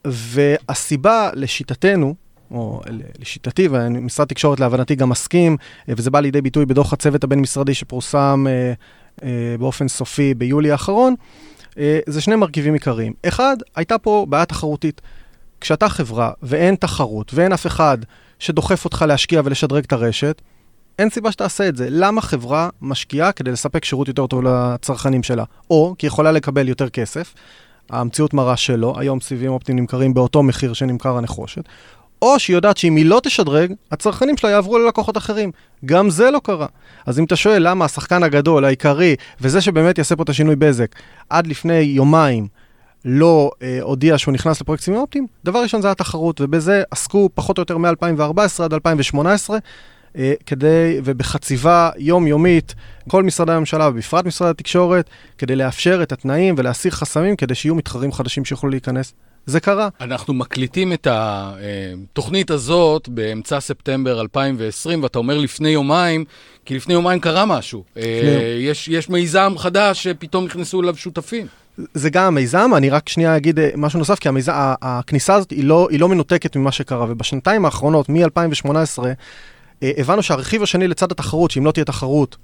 והסיבה 0.05 1.31
לשיטתנו, 1.35 2.15
או 2.51 2.81
לשיטתי, 3.19 3.69
ומשרד 3.71 4.27
התקשורת 4.27 4.61
להבנתי 4.61 4.95
גם 4.95 5.09
מסכים, 5.09 5.57
אה, 5.89 5.95
וזה 5.97 6.11
בא 6.11 6.21
לידי 6.21 6.41
ביטוי 6.41 6.67
בדוח 6.67 6.93
הצוות 6.93 7.25
הבין-משרדי 7.25 7.75
שפורסם 7.75 8.47
אה, 8.49 9.27
באופן 9.59 9.89
סופי 9.89 10.35
ביולי 10.35 10.71
האחרון, 10.71 11.15
זה 12.07 12.21
שני 12.21 12.37
מרכיבים 12.37 12.75
עיקריים. 12.75 13.13
אחד, 13.27 13.57
הייתה 13.77 13.99
פה 13.99 14.27
בעיה 14.29 14.45
תחרותית. 14.45 15.01
כשאתה 15.61 15.89
חברה 15.89 16.31
ואין 16.43 16.75
תחרות 16.75 17.35
ואין 17.35 17.53
אף 17.53 17.67
אחד 17.67 17.99
שדוחף 18.39 18.85
אותך 18.85 19.05
להשקיע 19.09 19.43
ולשדרג 19.45 19.85
את 19.85 19.93
הרשת, 19.93 20.43
אין 20.99 21.11
סיבה 21.11 21.33
שתעשה 21.33 21.69
את 21.69 21.77
זה. 21.77 21.89
למה 21.91 22.21
חברה 22.21 22.69
משקיעה 22.83 23.33
כדי 23.33 23.51
לספק 23.51 23.85
שירות 23.85 24.09
יותר 24.09 24.27
טוב 24.27 24.43
לצרכנים 24.43 25.23
שלה? 25.23 25.45
או 25.71 25.95
כי 25.99 26.07
היא 26.07 26.09
יכולה 26.09 26.33
לקבל 26.33 26.69
יותר 26.69 26.89
כסף, 26.89 27.35
המציאות 27.91 28.35
מראה 28.35 28.57
שלא, 28.57 28.95
היום 28.97 29.21
סיבים 29.21 29.51
אופטיים 29.51 29.79
נמכרים 29.79 30.15
באותו 30.15 30.43
מחיר 30.43 30.73
שנמכר 30.73 31.17
הנחושת, 31.17 31.63
או 32.23 32.39
שהיא 32.39 32.57
יודעת 32.57 32.77
שאם 32.77 32.97
היא 32.97 33.07
לא 33.07 33.21
תשדרג, 33.23 33.73
הצרכנים 33.93 34.37
שלה 34.37 34.51
יעברו 34.51 34.79
ללקוחות 34.79 35.17
אחרים. 35.17 35.51
גם 35.85 36.11
זה 36.11 36.31
לא 36.31 36.41
קרה. 36.45 36.67
אז 37.07 37.19
אם 37.19 37.25
אתה 37.25 37.37
שואל 37.37 37.69
למה 37.69 37.85
השחקן 37.85 38.23
הגדול, 38.23 38.65
העיקרי, 38.65 39.17
וזה 39.41 39.61
שבאמת 39.61 39.99
יעשה 39.99 40.17
פה 40.17 40.23
את 40.23 40.29
השינוי 40.29 40.57
בזק, 40.57 40.95
עד 41.31 41.47
לפני 41.47 41.79
יומיים 41.79 42.49
לא 43.11 43.51
אה, 43.63 43.79
הודיע 43.83 44.19
שהוא 44.19 44.35
נכנס 44.35 44.61
לפרויקט 44.61 44.85
סיבים 44.85 45.01
אופטיים, 45.01 45.27
דבר 45.45 45.63
ראשון 45.63 45.83
זה 45.83 45.91
התחרות, 45.91 46.41
ובזה 46.41 46.83
עסקו 46.91 47.31
פחות 47.35 47.59
או 47.59 47.61
יותר 47.61 47.79
מ-2014 47.79 48.65
עד 48.65 48.75
2018, 48.75 49.59
אה, 50.17 50.33
כדי, 50.47 51.01
ובחציבה 51.05 51.91
יומיומית, 51.99 52.75
כל 53.09 53.23
משרדי 53.23 53.53
הממשלה, 53.53 53.89
ובפרט 53.89 54.25
משרד 54.25 54.51
התקשורת, 54.51 55.11
כדי 55.39 55.57
לאפשר 55.57 56.03
את 56.03 56.13
התנאים 56.13 56.55
ולהסיר 56.59 56.93
חסמים, 56.93 57.37
כדי 57.37 57.55
שיהיו 57.55 57.75
מתחרים 57.75 58.13
חדשים 58.13 58.45
שיוכלו 58.45 58.71
להיכנס. 58.71 59.13
זה 59.47 59.61
קרה. 59.61 59.89
אנחנו 60.01 60.35
מקליטים 60.35 60.93
את 60.93 61.07
התוכנית 61.11 62.51
הזאת 62.51 63.09
באמצע 63.09 63.61
ספטמבר 63.61 64.21
2020, 64.21 65.03
ואתה 65.03 65.19
אומר 65.19 65.39
לפני 65.39 65.69
יומיים, 65.69 66.25
כי 66.65 66.77
לפני 66.77 66.95
יומיים 66.95 67.21
קרה 67.21 67.47
משהו. 67.47 67.85
אה, 67.97 68.57
יש, 68.61 68.89
יש 68.89 69.09
מיזם 69.09 69.53
חדש 69.59 70.03
שפתאום 70.03 70.45
נכנסו 70.45 70.81
אליו 70.81 70.97
שותפים. 70.97 71.47
זה 71.95 72.11
גם 72.11 72.25
המיזם, 72.25 72.71
אני 72.77 72.91
רק 72.91 73.09
שנייה 73.09 73.37
אגיד 73.37 73.59
אה, 73.59 73.71
משהו 73.77 73.99
נוסף, 73.99 74.19
כי 74.19 74.29
המיזם, 74.29 74.53
הכניסה 74.57 75.35
הזאת 75.35 75.51
היא 75.51 75.65
לא, 75.65 75.89
היא 75.91 76.01
לא 76.01 76.09
מנותקת 76.09 76.57
ממה 76.57 76.73
שקרה, 76.73 77.07
ובשנתיים 77.09 77.65
האחרונות, 77.65 78.09
מ-2018, 78.09 78.71
אה, 79.83 79.91
הבנו 79.97 80.23
שהרכיב 80.23 80.63
השני 80.63 80.89
לצד 80.89 81.13
התחרות, 81.13 81.51
שאם 81.51 81.65
לא 81.65 81.73
תהיה 81.73 81.85
תחרות, 81.85 82.37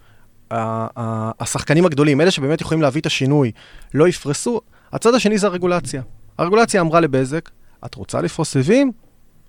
השחקנים 1.40 1.86
הגדולים, 1.86 2.20
אלה 2.20 2.30
שבאמת 2.30 2.60
יכולים 2.60 2.82
להביא 2.82 3.00
את 3.00 3.06
השינוי, 3.06 3.52
לא 3.94 4.08
יפרסו, 4.08 4.60
הצד 4.92 5.14
השני 5.14 5.38
זה 5.38 5.46
הרגולציה. 5.46 6.02
הרגולציה 6.38 6.80
אמרה 6.80 7.00
לבזק, 7.00 7.50
את 7.84 7.94
רוצה 7.94 8.20
לפרוס 8.20 8.50
סיבים? 8.50 8.92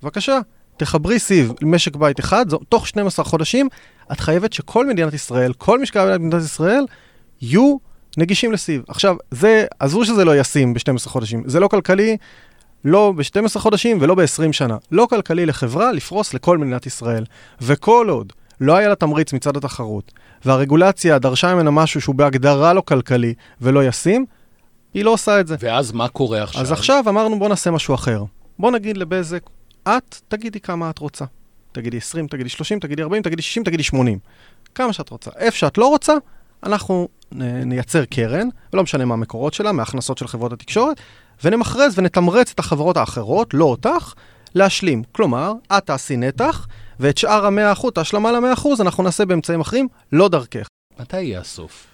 בבקשה, 0.04 0.39
תחברי 0.77 1.20
סיב 1.20 1.54
למשק 1.62 1.96
בית 1.96 2.20
אחד, 2.20 2.50
זו, 2.50 2.58
תוך 2.58 2.88
12 2.88 3.25
חודשים, 3.25 3.70
את 4.12 4.20
חייבת 4.20 4.54
שכל 4.54 4.88
מדינת 4.88 5.13
ישראל, 5.13 5.54
כל 5.54 5.80
משקי 5.80 6.00
הבית 6.00 6.22
במדינת 6.22 6.44
ישראל, 6.44 6.86
יהיו 7.42 7.77
נגישים 8.18 8.52
לסיב. 8.52 8.84
עכשיו, 8.88 9.16
זה, 9.32 9.66
עזבו 9.80 10.06
שזה 10.06 10.26
לא 10.26 10.40
ישים 10.40 10.74
ב-12 10.74 11.10
חודשים, 11.10 11.44
זה 11.46 11.60
לא 11.60 11.68
כלכלי, 11.68 12.18
לא 12.86 13.14
ב-12 13.16 13.60
חודשים 13.60 13.98
ולא 14.02 14.16
ב-20 14.16 14.52
שנה. 14.52 14.78
לא 14.92 15.08
כלכלי 15.10 15.46
לחברה 15.46 15.92
לפרוס 15.92 16.34
לכל 16.34 16.58
מדינת 16.58 16.86
ישראל. 16.86 17.26
וכל 17.62 18.08
עוד 18.10 18.34
לא 18.62 18.76
היה 18.76 18.90
לה 18.90 18.96
תמריץ 18.96 19.34
מצד 19.34 19.58
התחרות, 19.58 20.12
והרגולציה 20.46 21.20
דרשה 21.20 21.56
ממנה 21.56 21.72
משהו 21.72 22.02
שהוא 22.02 22.16
בהגדרה 22.16 22.74
לא 22.74 22.82
כלכלי 22.82 23.34
ולא 23.62 23.86
ישים, 23.86 24.26
היא 24.94 25.06
לא 25.06 25.10
עושה 25.10 25.40
את 25.40 25.48
זה. 25.48 25.56
ואז 25.60 25.92
מה 25.92 26.08
קורה 26.08 26.44
עכשיו? 26.44 26.62
אז 26.62 26.72
עכשיו 26.72 27.04
אמרנו 27.10 27.40
בוא 27.40 27.50
נעשה 27.50 27.72
משהו 27.72 27.96
אחר. 27.96 28.24
בוא 28.60 28.72
נגיד 28.72 28.98
לבזק, 28.98 29.42
את 29.88 30.16
תגידי 30.28 30.60
כמה 30.60 30.90
את 30.90 30.98
רוצה. 30.98 31.26
תגידי 31.72 31.98
20, 31.98 32.28
תגידי 32.28 32.50
30, 32.50 32.80
תגידי 32.80 33.02
40, 33.02 33.24
תגידי 33.24 33.42
60, 33.42 33.64
תגידי 33.64 33.84
80. 33.84 34.20
כמה 34.76 34.94
שאת 34.94 35.10
רוצה. 35.10 35.32
איפה 35.38 35.58
שאת 35.58 35.78
לא 35.78 35.88
רוצה, 35.88 36.14
אנחנו 36.66 37.08
נייצר 37.66 38.06
קרן, 38.06 38.48
ולא 38.74 38.84
משנה 38.84 39.06
מה 39.06 39.14
המקורות 39.14 39.54
שלה, 39.54 39.72
מההכנסות 39.72 40.18
של 40.18 40.28
חברות 40.28 40.54
התקשורת, 40.54 41.02
ונמכרז 41.44 42.00
ונתמרץ 42.00 42.52
את 42.52 42.60
החברות 42.60 42.98
האחרות, 42.98 43.54
לא 43.54 43.66
אותך, 43.66 44.14
להשלים. 44.56 45.04
כלומר, 45.12 45.54
את 45.78 45.86
תעשי 45.86 46.18
נתח, 46.18 46.68
ואת 47.00 47.18
שאר 47.18 47.46
המאה 47.46 47.72
אחוז, 47.72 47.92
את 47.92 47.98
ההשלמה 47.98 48.32
למאה 48.32 48.54
אחוז, 48.54 48.82
אנחנו 48.82 49.04
נעשה 49.04 49.26
באמצעים 49.26 49.62
אחרים, 49.62 49.88
לא 50.12 50.28
דרכך. 50.30 50.68
מתי 51.00 51.22
יהיה 51.22 51.40
הסוף? 51.40 51.88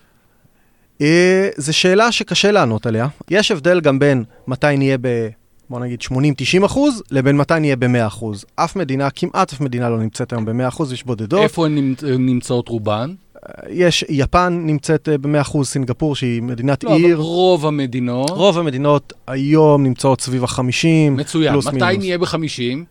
אה, 1.01 1.50
זו 1.58 1.74
שאלה 1.74 2.12
שקשה 2.12 2.51
לענות 2.51 2.86
עליה. 2.86 3.08
יש 3.30 3.51
הבדל 3.51 3.82
גם 3.82 4.00
בין 4.00 4.24
מתי 4.48 4.78
נהיה 4.78 4.98
ב... 5.01 5.28
בוא 5.70 5.80
נגיד 5.80 6.01
80-90 6.62 6.66
אחוז, 6.66 7.04
לבין 7.12 7.38
מתי 7.38 7.60
נהיה 7.60 7.75
ב-100 7.75 8.08
אחוז. 8.08 8.46
אף 8.56 8.75
מדינה, 8.75 9.10
כמעט 9.10 9.54
אף 9.54 9.62
מדינה 9.62 9.90
לא 9.90 10.00
נמצאת 10.00 10.34
היום 10.34 10.46
ב-100 10.46 10.68
אחוז, 10.68 10.94
יש 10.94 11.04
בודדות. 11.04 11.44
איפה 11.44 11.66
הן 11.66 11.96
נמצאות 12.01 12.68
רובן? 12.68 13.13
יש, 13.69 14.05
יפן 14.10 14.63
נמצאת 14.65 15.10
אה, 15.10 15.17
ב-100 15.17 15.41
אחוז, 15.41 15.67
סינגפור 15.67 16.15
שהיא 16.15 16.41
מדינת 16.41 16.83
לא, 16.83 16.95
עיר. 16.95 17.15
אבל 17.15 17.24
רוב 17.24 17.65
המדינות... 17.65 18.29
רוב 18.29 18.57
המדינות 18.57 19.13
היום 19.27 19.83
נמצאות 19.83 20.21
סביב 20.21 20.43
ה-50, 20.43 20.60
מצוין. 21.12 21.55
מתי 21.55 21.69
מינוס. 21.71 21.98
נהיה 21.98 22.17
ב-50? 22.17 22.86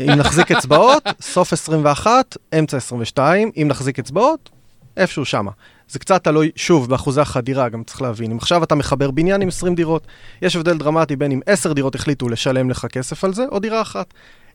אם 0.00 0.10
נחזיק 0.10 0.52
אצבעות, 0.52 1.02
סוף 1.20 1.52
21, 1.52 2.36
אמצע 2.58 2.76
22, 2.76 3.50
אם 3.56 3.66
נחזיק 3.68 3.98
אצבעות, 3.98 4.50
איפשהו 4.96 5.24
שמה. 5.24 5.50
זה 5.88 5.98
קצת 5.98 6.24
תלוי, 6.24 6.50
שוב, 6.56 6.88
באחוזי 6.88 7.20
החדירה, 7.20 7.68
גם 7.68 7.84
צריך 7.84 8.02
להבין. 8.02 8.30
אם 8.30 8.36
עכשיו 8.36 8.64
אתה 8.64 8.74
מחבר 8.74 9.10
בניין 9.10 9.42
עם 9.42 9.48
20 9.48 9.74
דירות, 9.74 10.06
יש 10.42 10.56
הבדל 10.56 10.78
דרמטי 10.78 11.16
בין 11.16 11.32
אם 11.32 11.40
10 11.46 11.72
דירות 11.72 11.94
החליטו 11.94 12.28
לשלם 12.28 12.70
לך 12.70 12.86
כסף 12.86 13.24
על 13.24 13.34
זה, 13.34 13.44
או 13.52 13.58
דירה 13.58 13.82
אחת. 13.82 14.14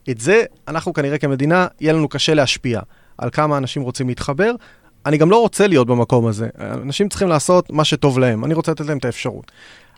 את 0.10 0.19
זה, 0.19 0.43
אנחנו 0.67 0.93
כנראה 0.93 1.17
כמדינה, 1.17 1.67
יהיה 1.81 1.93
לנו 1.93 2.08
קשה 2.10 2.34
להשפיע 2.34 2.81
על 3.20 3.30
כמה 3.30 3.58
אנשים 3.58 3.82
רוצים 3.82 4.08
להתחבר. 4.08 4.52
אני 5.06 5.18
גם 5.18 5.32
לא 5.32 5.42
רוצה 5.42 5.68
להיות 5.68 5.88
במקום 5.88 6.28
הזה. 6.28 6.48
אנשים 6.60 7.10
צריכים 7.10 7.28
לעשות 7.28 7.72
מה 7.72 7.86
שטוב 7.86 8.20
להם, 8.20 8.46
אני 8.46 8.54
רוצה 8.54 8.72
לתת 8.72 8.86
להם 8.86 8.98
את 8.98 9.06
האפשרות. 9.06 9.52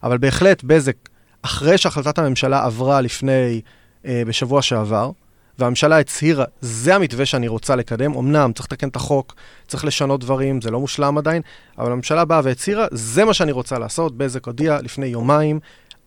אבל 0.04 0.18
בהחלט, 0.18 0.64
בזק, 0.64 0.96
אחרי 1.42 1.78
שהחלטת 1.78 2.20
הממשלה 2.20 2.66
עברה 2.66 3.02
לפני, 3.02 3.62
אה, 4.06 4.24
בשבוע 4.28 4.62
שעבר, 4.62 5.12
והממשלה 5.60 6.00
הצהירה, 6.00 6.46
זה 6.62 6.96
המתווה 6.96 7.26
שאני 7.26 7.48
רוצה 7.48 7.76
לקדם, 7.76 8.14
אמנם 8.14 8.52
צריך 8.54 8.66
לתקן 8.66 8.88
את 8.88 8.96
החוק, 8.96 9.36
צריך 9.68 9.86
לשנות 9.86 10.20
דברים, 10.20 10.62
זה 10.62 10.72
לא 10.72 10.80
מושלם 10.80 11.18
עדיין, 11.18 11.42
אבל 11.78 11.92
הממשלה 11.92 12.26
באה 12.26 12.42
והצהירה, 12.44 12.88
זה 12.92 13.26
מה 13.26 13.34
שאני 13.34 13.52
רוצה 13.52 13.80
לעשות, 13.80 14.18
בזק 14.18 14.48
הודיע 14.48 14.82
לפני 14.82 15.06
יומיים, 15.06 15.60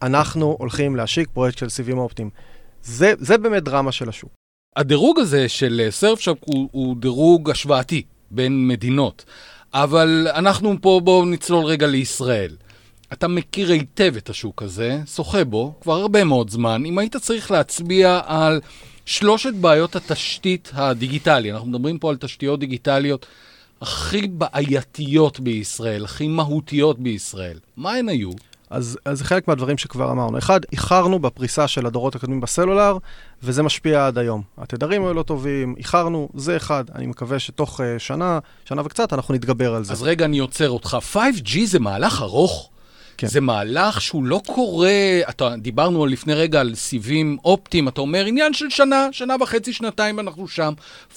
אנחנו 0.02 0.56
הולכים 0.59 0.97
להשיק 0.97 1.28
פרויקט 1.33 1.59
של 1.59 1.68
סיבים 1.68 1.99
אופטיים. 1.99 2.30
זה, 2.83 3.12
זה 3.18 3.38
באמת 3.38 3.62
דרמה 3.62 3.92
של 3.92 4.09
השוק. 4.09 4.43
הדירוג 4.76 5.20
הזה 5.20 5.48
של 5.48 5.86
סרפשאפ 5.90 6.36
הוא, 6.40 6.68
הוא 6.72 6.96
דירוג 6.96 7.50
השוואתי 7.50 8.02
בין 8.30 8.68
מדינות, 8.68 9.24
אבל 9.74 10.28
אנחנו 10.34 10.74
פה, 10.80 11.00
בואו 11.04 11.24
נצלול 11.24 11.64
רגע 11.64 11.86
לישראל. 11.86 12.56
אתה 13.12 13.28
מכיר 13.28 13.72
היטב 13.72 14.14
את 14.16 14.30
השוק 14.30 14.62
הזה, 14.62 15.00
שוחה 15.14 15.44
בו 15.44 15.74
כבר 15.80 15.92
הרבה 15.92 16.24
מאוד 16.24 16.50
זמן. 16.50 16.82
אם 16.86 16.98
היית 16.98 17.16
צריך 17.16 17.50
להצביע 17.50 18.20
על 18.26 18.60
שלושת 19.06 19.54
בעיות 19.54 19.96
התשתית 19.96 20.70
הדיגיטלי, 20.74 21.52
אנחנו 21.52 21.68
מדברים 21.68 21.98
פה 21.98 22.10
על 22.10 22.16
תשתיות 22.16 22.60
דיגיטליות 22.60 23.26
הכי 23.80 24.26
בעייתיות 24.26 25.40
בישראל, 25.40 26.04
הכי 26.04 26.28
מהותיות 26.28 26.98
בישראל, 26.98 27.58
מה 27.76 27.92
הן 27.92 28.08
היו? 28.08 28.30
אז, 28.71 28.99
אז 29.04 29.18
זה 29.18 29.25
חלק 29.25 29.49
מהדברים 29.49 29.78
שכבר 29.78 30.11
אמרנו. 30.11 30.38
אחד, 30.38 30.61
איחרנו 30.73 31.18
בפריסה 31.18 31.68
של 31.68 31.87
הדורות 31.87 32.14
הקודמים 32.14 32.40
בסלולר, 32.40 32.99
וזה 33.42 33.62
משפיע 33.62 34.06
עד 34.06 34.18
היום. 34.18 34.42
התדרים 34.59 35.04
היו 35.04 35.14
לא 35.14 35.23
טובים, 35.23 35.75
איחרנו, 35.78 36.28
זה 36.35 36.56
אחד. 36.56 36.85
אני 36.94 37.06
מקווה 37.06 37.38
שתוך 37.38 37.80
uh, 37.80 37.83
שנה, 37.99 38.38
שנה 38.64 38.83
וקצת, 38.85 39.12
אנחנו 39.12 39.35
נתגבר 39.35 39.75
על 39.75 39.85
זה. 39.85 39.92
אז 39.92 40.02
רגע, 40.02 40.25
אני 40.25 40.38
עוצר 40.38 40.71
אותך. 40.71 40.97
5G 41.12 41.59
זה 41.64 41.78
מהלך 41.78 42.23
ארוך. 42.23 42.71
כן. 43.16 43.26
זה 43.26 43.40
מהלך 43.40 44.00
שהוא 44.00 44.25
לא 44.25 44.40
קורה, 44.47 45.21
אתה, 45.28 45.54
דיברנו 45.59 46.06
לפני 46.06 46.35
רגע 46.35 46.61
על 46.61 46.75
סיבים 46.75 47.37
אופטיים, 47.44 47.88
אתה 47.88 48.00
אומר 48.00 48.25
עניין 48.25 48.54
של 48.54 48.71
שנה, 48.71 49.09
שנה 49.12 49.35
וחצי, 49.40 49.73
שנתיים 49.73 50.21
אנחנו 50.21 50.49
שם. 50.49 50.73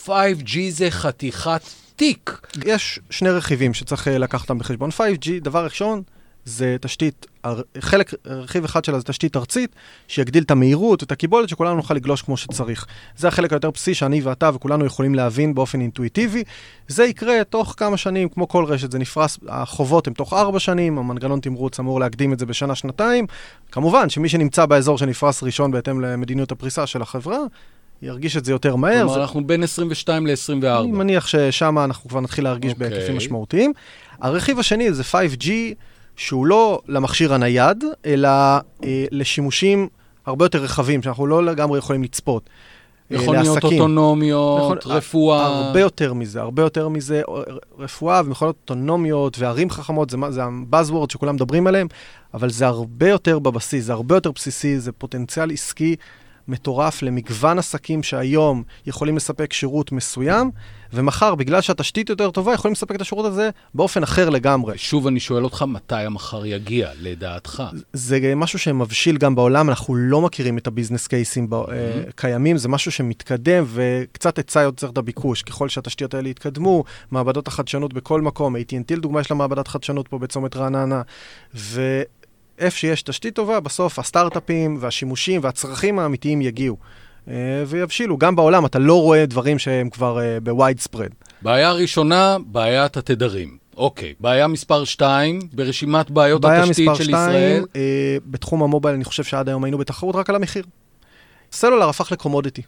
5G 0.06 0.58
זה 0.70 0.92
חתיכת 0.92 1.62
תיק. 1.96 2.48
יש 2.66 3.00
שני 3.10 3.30
רכיבים 3.30 3.74
שצריך 3.74 4.08
אה, 4.08 4.18
לקחת 4.18 4.42
אותם 4.42 4.60
בחשבון. 4.60 4.90
5G, 4.90 5.30
דבר 5.42 5.64
ראשון, 5.64 6.02
זה 6.48 6.76
תשתית, 6.82 7.26
חלק, 7.80 8.14
רכיב 8.26 8.64
אחד 8.64 8.86
שלה 8.86 9.00
זה 9.00 9.04
תשתית 9.04 9.38
ארצית, 9.38 9.76
שיגדיל 10.08 10.44
את 10.44 10.52
המהירות, 10.52 11.04
את 11.04 11.12
הקיבולת, 11.12 11.50
שכולנו 11.50 11.76
נוכל 11.76 11.94
לגלוש 11.94 12.22
כמו 12.22 12.38
שצריך. 12.38 12.86
זה 13.18 13.28
החלק 13.28 13.54
היותר 13.54 13.72
בסיסי 13.72 13.94
שאני 13.94 14.22
ואתה 14.22 14.50
וכולנו 14.54 14.86
יכולים 14.86 15.16
להבין 15.16 15.54
באופן 15.54 15.82
אינטואיטיבי. 15.82 16.44
זה 16.88 17.06
יקרה 17.06 17.44
תוך 17.44 17.74
כמה 17.78 17.98
שנים, 17.98 18.30
כמו 18.30 18.48
כל 18.48 18.66
רשת, 18.66 18.92
זה 18.92 19.00
נפרס, 19.00 19.40
החובות 19.48 20.08
הן 20.08 20.14
תוך 20.14 20.34
ארבע 20.34 20.60
שנים, 20.60 20.98
המנגנון 20.98 21.40
תמרוץ 21.40 21.80
אמור 21.80 22.00
להקדים 22.00 22.34
את 22.34 22.40
זה 22.40 22.46
בשנה-שנתיים. 22.46 23.28
כמובן 23.72 24.10
שמי 24.10 24.30
שנמצא 24.30 24.66
באזור 24.66 24.98
שנפרס 24.98 25.44
ראשון 25.44 25.72
בהתאם 25.72 26.02
למדיניות 26.02 26.52
הפריסה 26.52 26.88
של 26.88 27.02
החברה, 27.02 27.40
ירגיש 28.02 28.38
את 28.38 28.46
זה 28.46 28.52
יותר 28.52 28.76
מהר. 28.76 29.00
כלומר, 29.00 29.14
זה... 29.14 29.22
אנחנו 29.22 29.48
בין 29.48 29.64
22 29.64 30.28
ל-24. 30.28 30.66
אני 30.80 30.92
מניח 30.92 31.28
ששם 31.28 31.80
אנחנו 31.80 32.10
כבר 32.10 32.20
נתחיל 32.20 32.44
להרגיש 32.44 32.72
okay. 32.72 32.76
אוקיי. 32.76 32.90
בהיקפים 32.90 33.18
משמעותיים. 33.18 33.74
הרכיב 34.22 34.60
השני 34.60 34.94
זה 34.94 35.04
5G, 35.04 35.52
שהוא 36.18 36.46
לא 36.46 36.82
למכשיר 36.88 37.34
הנייד, 37.34 37.84
אלא 38.06 38.28
אה, 38.84 39.06
לשימושים 39.12 39.88
הרבה 40.26 40.46
יותר 40.46 40.64
רחבים, 40.64 41.04
שאנחנו 41.04 41.28
לא 41.28 41.46
לגמרי 41.46 41.80
יכולים 41.80 42.04
לצפות. 42.04 42.50
אה, 43.12 43.18
מכוניות 43.18 43.46
לעסקים. 43.46 43.82
אוטונומיות, 43.82 44.78
נכון, 44.78 44.92
רפואה. 44.96 45.46
הרבה 45.46 45.80
יותר 45.80 46.14
מזה, 46.14 46.42
הרבה 46.42 46.62
יותר 46.64 46.88
מזה, 46.90 47.22
ר- 47.30 47.58
רפואה 47.80 48.22
ומכונות 48.26 48.56
אוטונומיות 48.62 49.40
וערים 49.40 49.70
חכמות, 49.70 50.10
זה, 50.10 50.18
זה 50.30 50.44
הבאזוורד 50.44 51.12
שכולם 51.12 51.36
מדברים 51.36 51.68
עליהם, 51.68 51.88
אבל 52.34 52.50
זה 52.50 52.68
הרבה 52.68 53.10
יותר 53.10 53.40
בבסיס, 53.40 53.86
זה 53.86 53.94
הרבה 53.94 54.16
יותר 54.16 54.32
בסיסי, 54.32 54.80
זה 54.80 54.92
פוטנציאל 54.92 55.52
עסקי 55.52 55.96
מטורף 56.48 57.02
למגוון 57.02 57.60
עסקים 57.60 58.04
שהיום 58.04 58.64
יכולים 58.86 59.18
לספק 59.18 59.54
שירות 59.54 59.92
מסוים, 59.92 60.52
ומחר, 60.94 61.36
בגלל 61.36 61.62
שהתשתית 61.62 62.10
יותר 62.10 62.32
טובה, 62.32 62.54
יכולים 62.54 62.74
לספק 62.74 62.96
את 62.96 63.02
השירות 63.02 63.26
הזה 63.26 63.50
באופן 63.74 64.04
אחר 64.04 64.30
לגמרי. 64.30 64.78
שוב 64.78 65.08
אני 65.08 65.20
שואל 65.20 65.44
אותך, 65.44 65.66
מתי 65.68 65.96
המחר 65.96 66.46
יגיע, 66.46 66.90
לדעתך? 67.02 67.64
זה 67.94 68.34
משהו 68.36 68.60
שמבשיל 68.60 69.18
גם 69.18 69.36
בעולם, 69.36 69.70
אנחנו 69.70 69.96
לא 69.96 70.22
מכירים 70.22 70.58
את 70.58 70.68
הביזנס 70.68 71.08
קייסים 71.08 71.50
ב- 71.50 71.58
Mm-hmm. 71.58 72.12
קיימים, 72.16 72.58
זה 72.58 72.70
משהו 72.70 72.92
שמתקדם 72.92 73.64
וקצת 73.68 74.38
היצע 74.38 74.62
יוצר 74.62 74.90
את 74.90 74.98
הביקוש. 74.98 75.42
ככל 75.42 75.70
שהתשתיות 75.70 76.14
האלה 76.14 76.30
יתקדמו, 76.30 76.84
מעבדות 77.12 77.48
החדשנות 77.48 77.94
בכל 77.94 78.22
מקום, 78.22 78.56
AT&T 78.56 78.96
לדוגמה 78.96 79.22
יש 79.22 79.32
לה 79.32 79.38
מעבדת 79.38 79.68
חדשנות 79.68 80.08
פה 80.08 80.20
בצומת 80.20 80.56
רעננה, 80.56 81.02
ואיפה 82.60 82.78
שיש 82.78 83.02
תשתית 83.02 83.36
טובה, 83.36 83.60
בסוף 83.60 84.00
הסטארט-אפים 84.00 84.78
והשימושים 84.80 85.42
והצרכים 85.44 86.00
האמיתיים 86.00 86.42
יגיעו. 86.42 86.78
אה, 87.30 87.34
ויבשילו, 87.68 88.18
גם 88.18 88.36
בעולם 88.36 88.66
אתה 88.66 88.80
לא 88.80 89.02
רואה 89.02 89.26
דברים 89.26 89.60
שהם 89.60 89.90
כבר 89.90 90.20
בווייד 90.44 90.80
ספרד. 90.80 91.10
בעיה 91.42 91.72
ראשונה, 91.72 92.38
בעיית 92.46 92.98
התדרים. 92.98 93.58
אוקיי, 93.78 94.14
בעיה 94.20 94.48
מספר 94.48 94.84
2, 94.84 95.40
ברשימת 95.54 96.12
בעיות 96.12 96.42
בעיה 96.42 96.64
התשתית 96.64 96.88
מספר 96.88 96.96
של 96.96 97.04
שתיים, 97.04 97.30
ישראל. 97.30 97.66
אה, 97.76 98.18
בתחום 98.26 98.64
המובייל 98.64 98.96
אני 98.96 99.04
חושב 99.04 99.24
שעד 99.24 99.50
היום 99.50 99.64
היינו 99.64 99.78
בתחרות 99.78 100.16
רק 100.16 100.30
על 100.30 100.36
המחיר. 100.36 100.64
סלולר 101.52 101.90
הפך 101.90 102.12
לקומודיטי. 102.12 102.62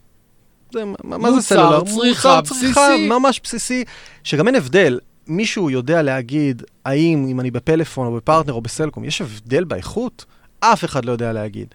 זה, 0.73 0.85
מה, 0.85 1.17
מה 1.17 1.29
זה 1.29 1.35
מוצר 1.35 1.41
סלולר? 1.41 1.83
צריכה 1.83 2.41
בסיסי. 2.41 3.07
ממש 3.09 3.41
בסיסי, 3.43 3.83
שגם 4.23 4.47
אין 4.47 4.55
הבדל. 4.55 4.99
מישהו 5.29 5.69
יודע 5.69 6.01
להגיד 6.01 6.63
האם 6.85 7.27
אם 7.29 7.39
אני 7.39 7.51
בפלאפון 7.51 8.07
או 8.07 8.15
בפרטנר 8.15 8.53
או 8.53 8.61
בסלקום, 8.61 9.03
יש 9.05 9.21
הבדל 9.21 9.63
באיכות? 9.63 10.25
אף 10.59 10.85
אחד 10.85 11.05
לא 11.05 11.11
יודע 11.11 11.33
להגיד. 11.33 11.67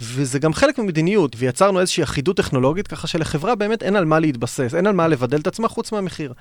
וזה 0.00 0.38
גם 0.38 0.52
חלק 0.52 0.78
ממדיניות, 0.78 1.36
ויצרנו 1.38 1.80
איזושהי 1.80 2.02
אחידות 2.02 2.36
טכנולוגית, 2.36 2.88
ככה 2.88 3.06
שלחברה 3.06 3.54
באמת 3.54 3.82
אין 3.82 3.96
על 3.96 4.04
מה 4.04 4.18
להתבסס, 4.18 4.74
אין 4.74 4.86
על 4.86 4.92
מה 4.92 5.08
לבדל 5.08 5.40
את 5.40 5.46
עצמה 5.46 5.68
חוץ 5.68 5.92
מהמחיר. 5.92 6.32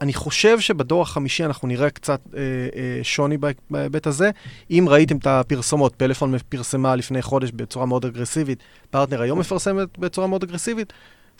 אני 0.00 0.14
חושב 0.14 0.60
שבדור 0.60 1.02
החמישי 1.02 1.44
אנחנו 1.44 1.68
נראה 1.68 1.90
קצת 1.90 2.20
אה, 2.34 2.40
אה, 2.76 3.00
שוני 3.02 3.36
בהיבט 3.70 4.06
הזה. 4.06 4.30
אם 4.70 4.86
ראיתם 4.88 5.16
את 5.16 5.26
הפרסומות, 5.26 5.94
פלאפון 5.94 6.34
פרסמה 6.48 6.96
לפני 6.96 7.22
חודש 7.22 7.50
בצורה 7.50 7.86
מאוד 7.86 8.04
אגרסיבית, 8.04 8.58
פרטנר 8.90 9.22
היום 9.22 9.38
מפרסמת 9.38 9.98
בצורה 9.98 10.26
מאוד 10.26 10.42
אגרסיבית. 10.42 10.92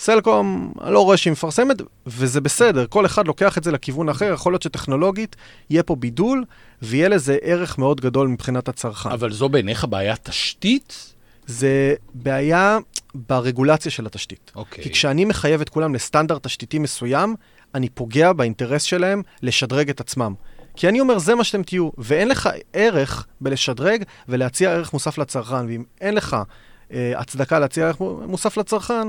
סלקום, 0.02 0.72
אני 0.80 0.94
לא 0.94 1.04
רואה 1.04 1.16
שהיא 1.16 1.32
מפרסמת, 1.32 1.76
וזה 2.06 2.40
בסדר, 2.40 2.86
כל 2.86 3.06
אחד 3.06 3.26
לוקח 3.26 3.58
את 3.58 3.64
זה 3.64 3.72
לכיוון 3.72 4.08
אחר, 4.08 4.32
יכול 4.32 4.52
להיות 4.52 4.62
שטכנולוגית 4.62 5.36
יהיה 5.70 5.82
פה 5.82 5.96
בידול, 5.96 6.44
ויהיה 6.82 7.08
לזה 7.08 7.36
ערך 7.42 7.78
מאוד 7.78 8.00
גדול 8.00 8.28
מבחינת 8.28 8.68
הצרכן. 8.68 9.10
אבל 9.10 9.32
זו 9.32 9.48
בעיניך 9.48 9.84
בעיה 9.84 10.16
תשתית? 10.16 11.14
זה 11.46 11.94
בעיה 12.14 12.78
ברגולציה 13.14 13.90
של 13.90 14.06
התשתית. 14.06 14.52
אוקיי. 14.54 14.84
כי 14.84 14.90
כשאני 14.90 15.24
מחייב 15.24 15.60
את 15.60 15.68
כולם 15.68 15.94
לסטנדרט 15.94 16.44
תשתיתי 16.44 16.78
מסוים, 16.78 17.34
אני 17.74 17.88
פוגע 17.88 18.32
באינטרס 18.32 18.82
שלהם 18.82 19.22
לשדרג 19.42 19.90
את 19.90 20.00
עצמם. 20.00 20.34
כי 20.76 20.88
אני 20.88 21.00
אומר, 21.00 21.18
זה 21.18 21.34
מה 21.34 21.44
שאתם 21.44 21.62
תהיו, 21.62 21.90
ואין 21.98 22.28
לך 22.28 22.48
ערך 22.72 23.26
בלשדרג 23.40 24.04
ולהציע 24.28 24.70
ערך 24.70 24.92
מוסף 24.92 25.18
לצרכן, 25.18 25.66
ואם 25.66 25.84
אין 26.00 26.14
לך 26.14 26.36
אה, 26.92 27.12
הצדקה 27.16 27.58
להציע 27.58 27.86
ערך 27.86 28.00
מוסף 28.00 28.56
לצרכן, 28.56 29.08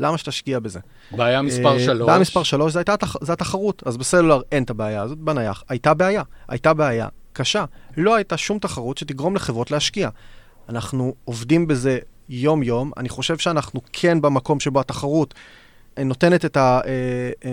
למה 0.00 0.18
שתשקיע 0.18 0.58
בזה? 0.58 0.80
בעיה 1.10 1.42
מספר 1.42 1.74
אה, 1.74 1.80
שלוש. 1.80 2.06
בעיה 2.06 2.18
מספר 2.18 2.42
שלוש 2.42 2.72
זה, 2.72 2.78
הייתה, 2.78 2.94
התח- 2.94 3.16
זה 3.24 3.32
התחרות. 3.32 3.82
אז 3.86 3.96
בסלולר 3.96 4.40
אין 4.52 4.62
את 4.62 4.70
הבעיה 4.70 5.02
הזאת, 5.02 5.18
בנייח 5.18 5.64
הייתה 5.68 5.94
בעיה. 5.94 6.22
הייתה 6.48 6.74
בעיה 6.74 7.08
קשה. 7.32 7.64
לא 7.96 8.14
הייתה 8.14 8.36
שום 8.36 8.58
תחרות 8.58 8.98
שתגרום 8.98 9.36
לחברות 9.36 9.70
להשקיע. 9.70 10.08
אנחנו 10.68 11.14
עובדים 11.24 11.66
בזה 11.66 11.98
יום-יום. 12.28 12.90
אני 12.96 13.08
חושב 13.08 13.38
שאנחנו 13.38 13.80
כן 13.92 14.20
במקום 14.20 14.60
שבו 14.60 14.80
התחרות 14.80 15.34
אה, 15.98 16.04
נותנת 16.04 16.44
את, 16.44 16.56
ה, 16.56 16.80
אה, 16.86 16.90
אה, 17.44 17.50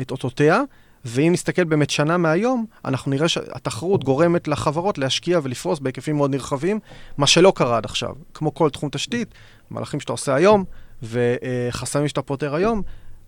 את 0.00 0.10
אותותיה, 0.10 0.62
ואם 1.04 1.32
נסתכל 1.32 1.64
באמת 1.64 1.90
שנה 1.90 2.16
מהיום, 2.16 2.66
אנחנו 2.84 3.10
נראה 3.10 3.28
שהתחרות 3.28 4.04
גורמת 4.04 4.48
לחברות 4.48 4.98
להשקיע 4.98 5.40
ולפרוס 5.42 5.78
בהיקפים 5.78 6.16
מאוד 6.16 6.30
נרחבים, 6.30 6.78
מה 7.18 7.26
שלא 7.26 7.52
קרה 7.56 7.76
עד 7.76 7.84
עכשיו. 7.84 8.14
כמו 8.34 8.54
כל 8.54 8.70
תחום 8.70 8.88
תשתית, 8.92 9.34
מהלכים 9.70 10.00
שאתה 10.00 10.12
עושה 10.12 10.34
היום 10.34 10.64
וחסמים 11.02 12.08
שאתה 12.08 12.22
פותר 12.22 12.54
היום, 12.54 12.82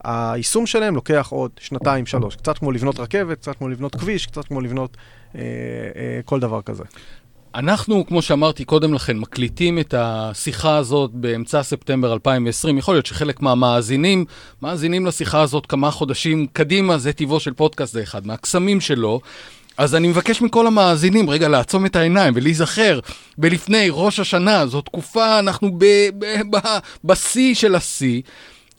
היישום 0.05 0.67
שלהם 0.67 0.95
לוקח 0.95 1.29
עוד 1.31 1.51
שנתיים, 1.61 2.07
שלוש. 2.07 2.37
קצת 2.37 2.59
כמו 2.59 2.73
לבנות 2.73 3.01
רכבת, 3.01 3.39
קצת 3.39 3.57
כמו 3.57 3.69
לבנות 3.69 3.95
כביש, 3.95 4.27
קצת 4.27 4.45
כמו 4.45 4.61
לבנות 4.61 4.97
אה, 5.35 5.41
אה, 5.41 6.21
כל 6.25 6.41
דבר 6.41 6.63
כזה. 6.63 6.85
אנחנו, 7.55 8.07
כמו 8.07 8.23
שאמרתי 8.23 8.65
קודם 8.65 8.95
לכן, 8.95 9.19
מקליטים 9.19 9.79
את 9.79 9.95
השיחה 9.99 10.77
הזאת 10.77 11.11
באמצע 11.11 11.63
ספטמבר 11.63 12.13
2020. 12.13 12.79
יכול 12.79 12.95
להיות 12.95 13.07
שחלק 13.07 13.43
מהמאזינים 13.43 14.25
מאזינים 14.63 15.07
לשיחה 15.07 15.41
הזאת 15.41 15.67
כמה 15.67 15.91
חודשים 15.91 16.47
קדימה, 16.53 16.99
זה 16.99 17.13
טיבו 17.13 17.41
של 17.41 17.53
פודקאסט, 17.53 17.93
זה 17.93 18.03
אחד 18.03 18.27
מהקסמים 18.27 18.81
שלו. 18.81 19.21
אז 19.83 19.95
אני 19.95 20.09
מבקש 20.09 20.43
מכל 20.43 20.67
המאזינים 20.67 21.31
רגע 21.31 21.49
לעצום 21.49 21.87
את 21.87 21.97
העיניים 21.97 22.33
ולהיזכר 22.37 23.01
בלפני 23.39 23.89
ראש 23.91 24.21
השנה, 24.21 24.67
זו 24.67 24.81
תקופה, 24.81 25.39
אנחנו 25.39 25.79
בשיא 27.05 27.55
של 27.55 27.75
השיא. 27.75 28.23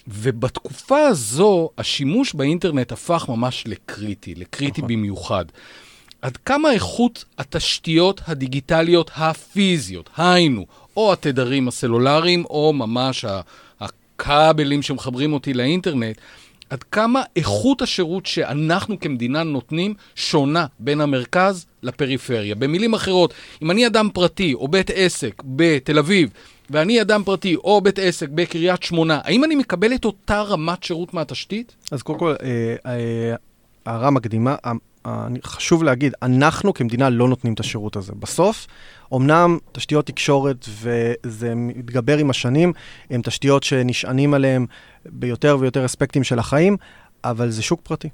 ובתקופה 0.08 1.00
הזו, 1.00 1.70
השימוש 1.78 2.34
באינטרנט 2.34 2.92
הפך 2.92 3.26
ממש 3.30 3.64
לקריטי, 3.68 4.36
לקריטי 4.36 4.82
נכון. 4.82 4.94
במיוחד. 4.94 5.46
עד 6.22 6.38
כמה 6.38 6.72
איכות 6.72 7.26
התשתיות 7.38 8.22
הדיגיטליות 8.28 9.12
הפיזיות, 9.16 10.10
היינו, 10.18 10.66
או 10.98 11.14
התדרים 11.14 11.68
הסלולריים, 11.68 12.46
או 12.46 12.74
ממש 12.74 13.26
הכבלים 13.80 14.82
שמחברים 14.82 15.34
אותי 15.34 15.54
לאינטרנט, 15.54 16.18
עד 16.70 16.84
כמה 16.84 17.22
איכות 17.36 17.82
השירות 17.82 18.26
שאנחנו 18.26 19.00
כמדינה 19.00 19.44
נותנים 19.44 19.94
שונה 20.16 20.66
בין 20.80 21.02
המרכז 21.02 21.66
לפריפריה. 21.84 22.56
במילים 22.56 22.94
אחרות, 22.94 23.34
אם 23.62 23.72
אני 23.72 23.88
אדם 23.88 24.10
פרטי 24.14 24.54
או 24.54 24.68
בית 24.68 24.92
עסק 24.94 25.44
בתל 25.46 26.00
אביב, 26.00 26.30
ואני 26.70 27.02
אדם 27.02 27.24
פרטי 27.24 27.56
או 27.56 27.82
בית 27.82 28.00
עסק 28.00 28.30
בקריית 28.30 28.84
שמונה, 28.84 29.20
האם 29.24 29.44
אני 29.44 29.56
מקבל 29.56 29.96
את 29.96 30.06
אותה 30.06 30.42
רמת 30.42 30.84
שירות 30.84 31.14
מהתשתית? 31.14 31.76
אז 31.92 32.02
קודם 32.02 32.20
כל, 32.20 32.34
הערה 33.86 34.06
אה, 34.06 34.12
מקדימה, 34.12 34.56
חשוב 35.44 35.84
להגיד, 35.84 36.14
אנחנו 36.22 36.74
כמדינה 36.74 37.10
לא 37.10 37.28
נותנים 37.28 37.54
את 37.54 37.60
השירות 37.60 37.96
הזה. 37.96 38.14
בסוף, 38.20 38.68
אמנם 39.14 39.58
תשתיות 39.72 40.06
תקשורת, 40.06 40.66
וזה 40.70 41.56
מתגבר 41.56 42.18
עם 42.18 42.30
השנים, 42.30 42.74
הן 43.10 43.22
תשתיות 43.22 43.64
שנשענים 43.64 44.34
עליהן 44.34 44.66
ביותר 45.06 45.58
ויותר 45.60 45.86
אספקטים 45.86 46.24
של 46.24 46.40
החיים, 46.40 46.78
אבל 47.24 47.50
זה 47.50 47.62
שוק 47.62 47.82
פרטי. 47.84 48.10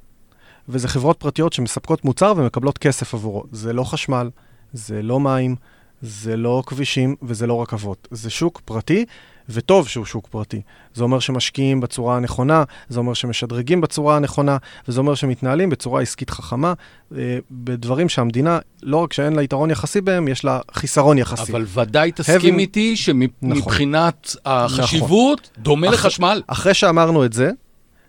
וזה 0.70 0.88
חברות 0.88 1.18
פרטיות 1.20 1.54
שמספקות 1.54 2.06
מוצר 2.06 2.34
ומקבלות 2.38 2.78
כסף 2.78 3.14
עבורו. 3.14 3.44
זה 3.52 3.74
לא 3.74 3.84
חשמל, 3.84 4.30
זה 4.74 5.02
לא 5.02 5.20
מים, 5.20 5.56
זה 6.02 6.38
לא 6.38 6.64
כבישים 6.66 7.16
וזה 7.22 7.48
לא 7.48 7.62
רכבות. 7.62 8.08
זה 8.12 8.30
שוק 8.30 8.62
פרטי, 8.66 9.06
וטוב 9.50 9.88
שהוא 9.88 10.06
שוק 10.06 10.28
פרטי. 10.28 10.62
זה 10.94 11.04
אומר 11.04 11.20
שמשקיעים 11.20 11.82
בצורה 11.82 12.16
הנכונה, 12.16 12.64
זה 12.90 13.00
אומר 13.00 13.14
שמשדרגים 13.14 13.82
בצורה 13.82 14.16
הנכונה, 14.16 14.58
וזה 14.88 15.00
אומר 15.00 15.16
שמתנהלים 15.16 15.70
בצורה 15.70 16.02
עסקית 16.02 16.30
חכמה, 16.30 16.74
אה, 17.18 17.38
בדברים 17.52 18.10
שהמדינה, 18.10 18.60
לא 18.84 18.98
רק 18.98 19.14
שאין 19.14 19.34
לה 19.34 19.44
יתרון 19.44 19.72
יחסי 19.72 20.02
בהם, 20.02 20.28
יש 20.28 20.46
לה 20.46 20.60
חיסרון 20.74 21.18
יחסי. 21.18 21.52
אבל 21.52 21.66
ודאי 21.74 22.12
תסכים 22.12 22.56
Having... 22.56 22.60
איתי 22.60 22.96
שמבחינת 22.96 24.36
נכון. 24.46 24.54
החשיבות, 24.54 25.40
נכון. 25.52 25.64
דומה 25.64 25.88
אח... 25.88 25.94
לחשמל. 25.94 26.42
אחרי 26.48 26.74
שאמרנו 26.74 27.26
את 27.26 27.34
זה, 27.34 27.52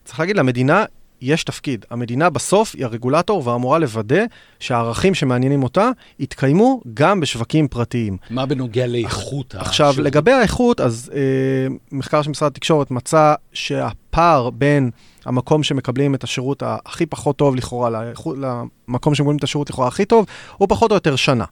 צריך 0.04 0.20
להגיד, 0.20 0.36
למדינה 0.36 0.84
יש 1.20 1.44
תפקיד. 1.44 1.84
המדינה 1.90 2.30
בסוף 2.30 2.74
היא 2.74 2.84
הרגולטור 2.84 3.48
ואמורה 3.48 3.78
לוודא 3.78 4.24
שהערכים 4.60 5.14
שמעניינים 5.14 5.62
אותה 5.62 5.90
יתקיימו 6.18 6.80
גם 6.94 7.20
בשווקים 7.20 7.68
פרטיים. 7.68 8.16
מה 8.30 8.46
בנוגע 8.46 8.86
לאיכות? 8.86 9.54
עכשיו, 9.54 9.88
השירות? 9.88 10.06
לגבי 10.06 10.32
האיכות, 10.32 10.80
אז 10.80 11.10
אה, 11.14 11.20
מחקר 11.92 12.22
של 12.22 12.30
משרד 12.30 12.50
התקשורת 12.52 12.90
מצא 12.90 13.34
שהפער 13.52 14.50
בין 14.50 14.90
המקום 15.24 15.62
שמקבלים 15.62 16.14
את 16.14 16.24
השירות 16.24 16.62
הכי 16.66 17.06
פחות 17.06 17.36
טוב 17.36 17.56
לכאורה, 17.56 17.90
לאיכות, 17.90 18.36
למקום 18.88 19.14
שמקבלים 19.14 19.38
את 19.38 19.44
השירות 19.44 19.70
לכאורה 19.70 19.88
הכי 19.88 20.04
טוב, 20.04 20.26
הוא 20.56 20.68
פחות 20.68 20.90
או 20.90 20.96
יותר 20.96 21.16
שנה. 21.16 21.44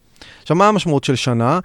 עכשיו, 0.43 0.57
מה 0.57 0.69
המשמעות 0.69 1.05
של 1.05 1.17
שנה? 1.17 1.59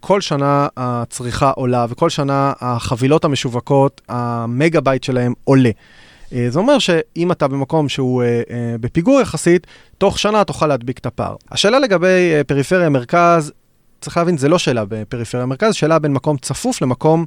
כל 0.00 0.20
שנה 0.20 0.68
הצריכה 0.76 1.50
עולה, 1.50 1.86
וכל 1.88 2.10
שנה 2.10 2.52
החבילות 2.60 3.24
המשווקות, 3.24 4.00
המגה 4.08 4.80
בייט 4.80 5.04
שלהם 5.04 5.34
עולה. 5.44 5.70
אה, 6.32 6.46
זה 6.50 6.58
אומר 6.58 6.78
שאם 6.78 7.32
אתה 7.32 7.48
במקום 7.48 7.88
שהוא 7.88 8.22
אה, 8.22 8.42
אה, 8.50 8.76
בפיגור 8.80 9.20
יחסית, 9.20 9.66
תוך 9.98 10.18
שנה 10.18 10.44
תוכל 10.44 10.66
להדביק 10.66 10.98
את 10.98 11.06
הפער. 11.06 11.36
השאלה 11.50 11.78
לגבי 11.78 12.32
פריפריה-מרכז, 12.46 13.52
צריך 14.00 14.16
להבין, 14.16 14.38
זה 14.38 14.48
לא 14.48 14.58
שאלה 14.58 14.84
בפריפריה-מרכז, 14.88 15.74
שאלה 15.74 15.98
בין 15.98 16.12
מקום 16.12 16.36
צפוף 16.36 16.82
למקום 16.82 17.24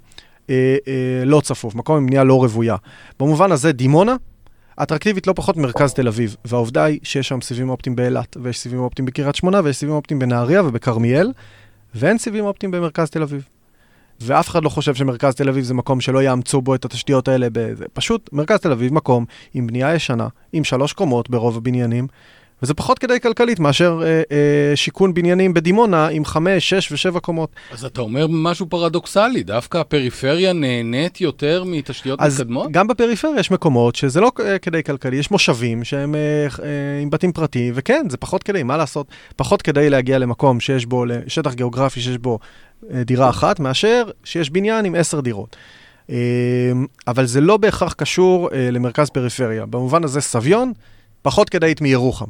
אה, 0.50 0.78
אה, 0.88 1.26
לא 1.26 1.42
צפוף, 1.42 1.76
מקום 1.76 1.98
עם 1.98 2.06
בנייה 2.08 2.24
לא 2.24 2.34
רוויה. 2.34 2.76
במובן 3.20 3.52
הזה, 3.52 3.72
דימונה, 3.72 4.16
אטרקטיבית 4.84 5.28
לא 5.28 5.34
פחות 5.34 5.58
מרכז 5.58 5.94
תל 5.94 6.08
אביב, 6.08 6.36
והעובדה 6.46 6.84
היא 6.84 7.00
שיש 7.04 7.28
שם 7.28 7.42
סיבים 7.42 7.70
אופטיים 7.70 7.96
באילת, 7.96 8.38
ויש 8.42 8.60
סיבים 8.60 8.80
אופטיים 8.80 9.06
בקריית 9.06 9.36
שמונה, 9.36 9.62
ויש 9.64 9.78
סיבים 9.78 9.96
אופטיים 9.96 10.20
בנהריה 10.20 10.64
ובכרמיאל, 10.64 11.32
ואין 11.96 12.18
סיבים 12.18 12.46
אופטיים 12.46 12.72
במרכז 12.72 13.10
תל 13.10 13.22
אביב. 13.22 13.48
ואף 14.22 14.50
אחד 14.50 14.64
לא 14.64 14.70
חושב 14.70 14.96
שמרכז 14.96 15.36
תל 15.36 15.50
אביב 15.50 15.64
זה 15.64 15.74
מקום 15.74 16.02
שלא 16.02 16.24
יאמצו 16.24 16.62
בו 16.62 16.76
את 16.76 16.86
התשתיות 16.86 17.28
האלה. 17.28 17.50
בזה. 17.52 17.86
פשוט 17.94 18.30
מרכז 18.34 18.60
תל 18.60 18.72
אביב 18.72 18.94
מקום 18.94 19.26
עם 19.54 19.68
בנייה 19.68 19.96
ישנה, 19.96 20.28
עם 20.54 20.64
שלוש 20.64 20.94
קומות 20.94 21.30
ברוב 21.30 21.58
הבניינים, 21.58 22.08
וזה 22.64 22.74
פחות 22.74 23.00
כדאי 23.00 23.20
כלכלית 23.20 23.60
מאשר 23.60 24.02
אה, 24.04 24.08
אה, 24.08 24.76
שיכון 24.76 25.14
בניינים 25.14 25.54
בדימונה 25.54 26.08
עם 26.08 26.26
חמש, 26.26 26.70
שש 26.70 26.92
ושבע 26.92 27.20
קומות. 27.20 27.50
אז 27.72 27.86
אתה 27.86 28.02
אומר 28.02 28.26
משהו 28.30 28.66
פרדוקסלי, 28.70 29.44
דווקא 29.44 29.78
הפריפריה 29.78 30.54
נהנית 30.54 31.22
יותר 31.22 31.64
מתשתיות 31.66 32.20
אז 32.22 32.40
מתקדמות? 32.40 32.66
אז 32.66 32.72
גם 32.72 32.88
בפריפריה 32.88 33.40
יש 33.40 33.52
מקומות 33.52 33.96
שזה 33.96 34.22
לא 34.22 34.32
אה, 34.40 34.60
כדאי 34.60 34.84
כלכלי, 34.84 35.18
יש 35.18 35.32
מושבים 35.32 35.84
שהם 35.84 36.16
אה, 36.16 36.20
אה, 36.64 37.02
עם 37.02 37.10
בתים 37.10 37.32
פרטיים, 37.32 37.74
וכן, 37.76 38.06
זה 38.10 38.18
פחות 38.18 38.44
כדאי, 38.44 38.64
מה 38.64 38.78
לעשות? 38.78 39.08
פחות 39.36 39.62
כדאי 39.62 39.90
להגיע 39.90 40.18
למקום 40.18 40.60
שיש 40.60 40.86
בו, 40.86 41.06
לשטח 41.06 41.54
גיאוגרפי 41.54 42.02
שיש 42.02 42.18
בו 42.18 42.40
דירה 43.06 43.30
אחת, 43.30 43.60
מאשר 43.60 44.04
שיש 44.24 44.50
בניין 44.50 44.86
עם 44.86 44.96
עשר 44.96 45.20
דירות. 45.20 45.56
אה, 46.10 46.16
אבל 47.08 47.26
זה 47.26 47.42
לא 47.42 47.58
בהכרח 47.58 47.94
קשור 47.94 48.50
אה, 48.54 48.72
למרכז 48.72 49.10
פריפריה. 49.10 49.66
במובן 49.66 50.04
הזה 50.04 50.22
סביון 50.22 50.74
פחות 51.22 51.50
כדאית 51.50 51.82
מירוחם. 51.82 52.26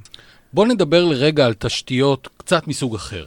בואו 0.54 0.68
נדבר 0.68 1.06
לרגע 1.06 1.46
על 1.46 1.54
תשתיות 1.54 2.28
קצת 2.38 2.68
מסוג 2.68 2.96
אחר. 2.96 3.26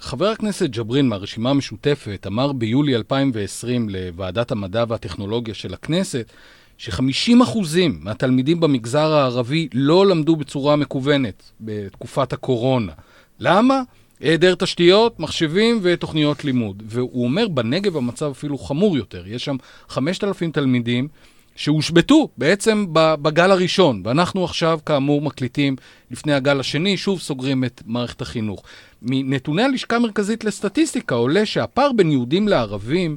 חבר 0.00 0.26
הכנסת 0.28 0.70
ג'ברין 0.70 1.08
מהרשימה 1.08 1.50
המשותפת 1.50 2.26
אמר 2.26 2.52
ביולי 2.52 2.96
2020 2.96 3.88
לוועדת 3.88 4.50
המדע 4.50 4.84
והטכנולוגיה 4.88 5.54
של 5.54 5.74
הכנסת 5.74 6.32
ש-50% 6.78 7.58
מהתלמידים 8.00 8.60
במגזר 8.60 9.12
הערבי 9.12 9.68
לא 9.72 10.06
למדו 10.06 10.36
בצורה 10.36 10.76
מקוונת 10.76 11.42
בתקופת 11.60 12.32
הקורונה. 12.32 12.92
למה? 13.40 13.82
היעדר 14.20 14.54
תשתיות, 14.54 15.20
מחשבים 15.20 15.78
ותוכניות 15.82 16.44
לימוד. 16.44 16.82
והוא 16.86 17.24
אומר, 17.24 17.48
בנגב 17.48 17.96
המצב 17.96 18.30
אפילו 18.30 18.58
חמור 18.58 18.96
יותר. 18.96 19.26
יש 19.26 19.44
שם 19.44 19.56
5,000 19.88 20.50
תלמידים 20.50 21.08
שהושבתו 21.56 22.28
בעצם 22.38 22.86
בגל 22.92 23.50
הראשון, 23.50 24.02
ואנחנו 24.04 24.44
עכשיו, 24.44 24.80
כאמור, 24.86 25.22
מקליטים 25.22 25.76
לפני 26.10 26.32
הגל 26.32 26.60
השני, 26.60 26.96
שוב 26.96 27.20
סוגרים 27.20 27.64
את 27.64 27.82
מערכת 27.86 28.20
החינוך. 28.20 28.62
מנתוני 29.02 29.62
הלשכה 29.62 29.96
המרכזית 29.96 30.44
לסטטיסטיקה 30.44 31.14
עולה 31.14 31.46
שהפער 31.46 31.92
בין 31.92 32.10
יהודים 32.10 32.48
לערבים 32.48 33.16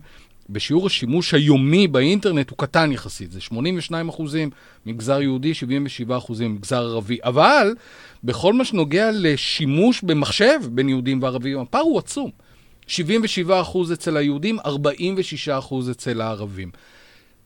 בשיעור 0.49 0.87
השימוש 0.87 1.33
היומי 1.33 1.87
באינטרנט 1.87 2.49
הוא 2.49 2.57
קטן 2.57 2.91
יחסית, 2.91 3.31
זה 3.31 3.41
82 3.41 4.09
אחוזים 4.09 4.49
מגזר 4.85 5.21
יהודי, 5.21 5.53
77 5.53 6.17
אחוזים 6.17 6.55
מגזר 6.55 6.81
ערבי. 6.81 7.17
אבל 7.23 7.75
בכל 8.23 8.53
מה 8.53 8.65
שנוגע 8.65 9.09
לשימוש 9.13 10.01
במחשב 10.01 10.59
בין 10.71 10.89
יהודים 10.89 11.23
וערבים, 11.23 11.59
הפער 11.59 11.81
הוא 11.81 11.99
עצום. 11.99 12.31
77 12.87 13.61
אחוז 13.61 13.91
אצל 13.91 14.17
היהודים, 14.17 14.59
46 14.65 15.49
אחוז 15.49 15.89
אצל 15.89 16.21
הערבים. 16.21 16.71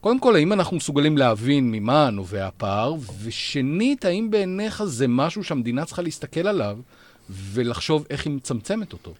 קודם 0.01 0.19
כל, 0.19 0.35
האם 0.35 0.53
אנחנו 0.53 0.77
מסוגלים 0.77 1.17
להבין 1.17 1.71
ממה 1.71 2.09
נובע 2.09 2.47
הפער? 2.47 2.95
ושנית, 3.23 4.05
האם 4.05 4.31
בעיניך 4.31 4.83
זה 4.83 5.07
משהו 5.07 5.43
שהמדינה 5.43 5.85
צריכה 5.85 6.01
להסתכל 6.01 6.47
עליו 6.47 6.77
ולחשוב 7.29 8.05
איך 8.09 8.25
היא 8.25 8.33
מצמצמת 8.33 8.93
אותו? 8.93 9.13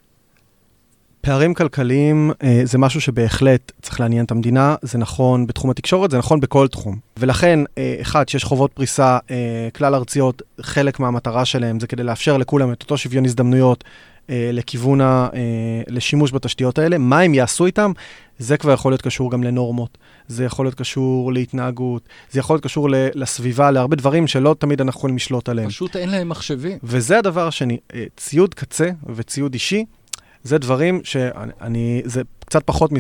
פערים 1.26 1.54
כלכליים 1.54 2.32
אה, 2.44 2.62
זה 2.64 2.78
משהו 2.78 3.02
שבהחלט 3.02 3.72
צריך 3.82 4.00
לעניין 4.00 4.26
את 4.26 4.32
המדינה, 4.32 4.76
זה 4.82 4.98
נכון 4.98 5.48
בתחום 5.48 5.70
התקשורת, 5.70 6.12
זה 6.12 6.18
נכון 6.18 6.40
בכל 6.40 6.68
תחום. 6.68 6.98
ולכן, 7.18 7.60
אה, 7.78 7.96
אחד, 8.02 8.30
שיש 8.30 8.44
חובות 8.44 8.74
פריסה 8.74 9.18
אה, 9.32 9.68
כלל 9.76 9.96
ארציות, 9.96 10.42
חלק 10.62 11.00
מהמטרה 11.00 11.46
שלהם 11.46 11.80
זה 11.80 11.88
כדי 11.88 12.04
לאפשר 12.04 12.38
לכולם 12.38 12.72
את 12.72 12.82
אותו 12.82 12.98
שוויון 12.98 13.26
הזדמנויות 13.26 13.84
לכיוון, 14.30 15.02
ה, 15.02 15.28
לשימוש 15.88 16.32
בתשתיות 16.32 16.80
האלה. 16.80 16.98
מה 16.98 17.20
הם 17.20 17.34
יעשו 17.34 17.66
איתם? 17.66 17.92
זה 18.40 18.58
כבר 18.58 18.72
יכול 18.72 18.92
להיות 18.92 19.02
קשור 19.02 19.32
גם 19.32 19.44
לנורמות, 19.44 19.98
זה 20.28 20.46
יכול 20.46 20.66
להיות 20.66 20.76
קשור 20.76 21.34
להתנהגות, 21.34 22.10
זה 22.32 22.40
יכול 22.40 22.54
להיות 22.54 22.64
קשור 22.64 22.88
לסביבה, 22.92 23.72
להרבה 23.72 23.96
דברים 23.96 24.28
שלא 24.28 24.56
תמיד 24.60 24.82
אנחנו 24.82 25.00
יכולים 25.00 25.16
לשלוט 25.16 25.50
עליהם. 25.50 25.70
פשוט 25.70 25.96
אין 25.96 26.10
להם 26.10 26.30
מחשבים. 26.30 26.78
וזה 26.84 27.18
הדבר 27.18 27.48
השני, 27.48 27.78
ציוד 28.18 28.54
קצה 28.54 28.90
וציוד 29.16 29.54
אישי, 29.54 29.86
זה 30.43 30.58
דברים 30.58 31.01
שאני, 31.03 32.01
זה 32.06 32.21
קצת 32.45 32.63
פחות 32.65 32.91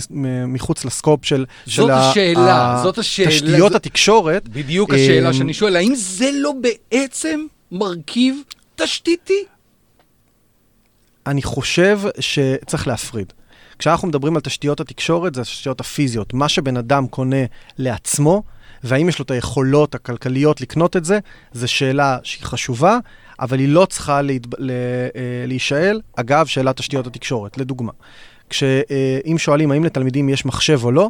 מחוץ 0.47 0.85
לסקופ 0.85 1.25
של... 1.25 1.45
זאת 1.65 1.73
של 1.75 1.91
השאלה, 1.91 2.79
ה, 2.79 2.83
זאת 2.83 2.97
השאלה. 2.97 3.29
תשתיות 3.29 3.71
זה... 3.71 3.77
התקשורת. 3.77 4.49
בדיוק 4.49 4.93
השאלה 4.93 5.33
שאני 5.33 5.53
שואל, 5.53 5.75
האם 5.75 5.93
זה 5.95 6.29
לא 6.33 6.53
בעצם 6.61 7.45
מרכיב 7.71 8.35
תשתיתי? 8.75 9.43
אני 11.27 11.41
חושב 11.41 11.99
שצריך 12.19 12.87
להפריד. 12.87 13.33
כשאנחנו 13.79 14.07
מדברים 14.07 14.35
על 14.35 14.41
תשתיות 14.41 14.79
התקשורת, 14.79 15.35
זה 15.35 15.41
התשתיות 15.41 15.79
הפיזיות. 15.79 16.33
מה 16.33 16.49
שבן 16.49 16.77
אדם 16.77 17.07
קונה 17.07 17.45
לעצמו, 17.77 18.43
והאם 18.83 19.09
יש 19.09 19.19
לו 19.19 19.25
את 19.25 19.31
היכולות 19.31 19.95
הכלכליות 19.95 20.61
לקנות 20.61 20.97
את 20.97 21.05
זה, 21.05 21.19
זו 21.53 21.67
שאלה 21.67 22.17
שהיא 22.23 22.45
חשובה, 22.45 22.97
אבל 23.43 23.59
היא 23.59 23.67
לא 23.67 23.85
צריכה 23.85 24.21
להת... 24.21 24.47
להישאל 25.47 26.01
אגב 26.15 26.45
שאלת 26.45 26.77
תשתיות 26.77 27.07
התקשורת. 27.07 27.57
לדוגמה, 27.57 27.91
כשאם 28.49 29.37
שואלים 29.37 29.71
האם 29.71 29.83
לתלמידים 29.83 30.29
יש 30.29 30.45
מחשב 30.45 30.79
או 30.83 30.91
לא, 30.91 31.09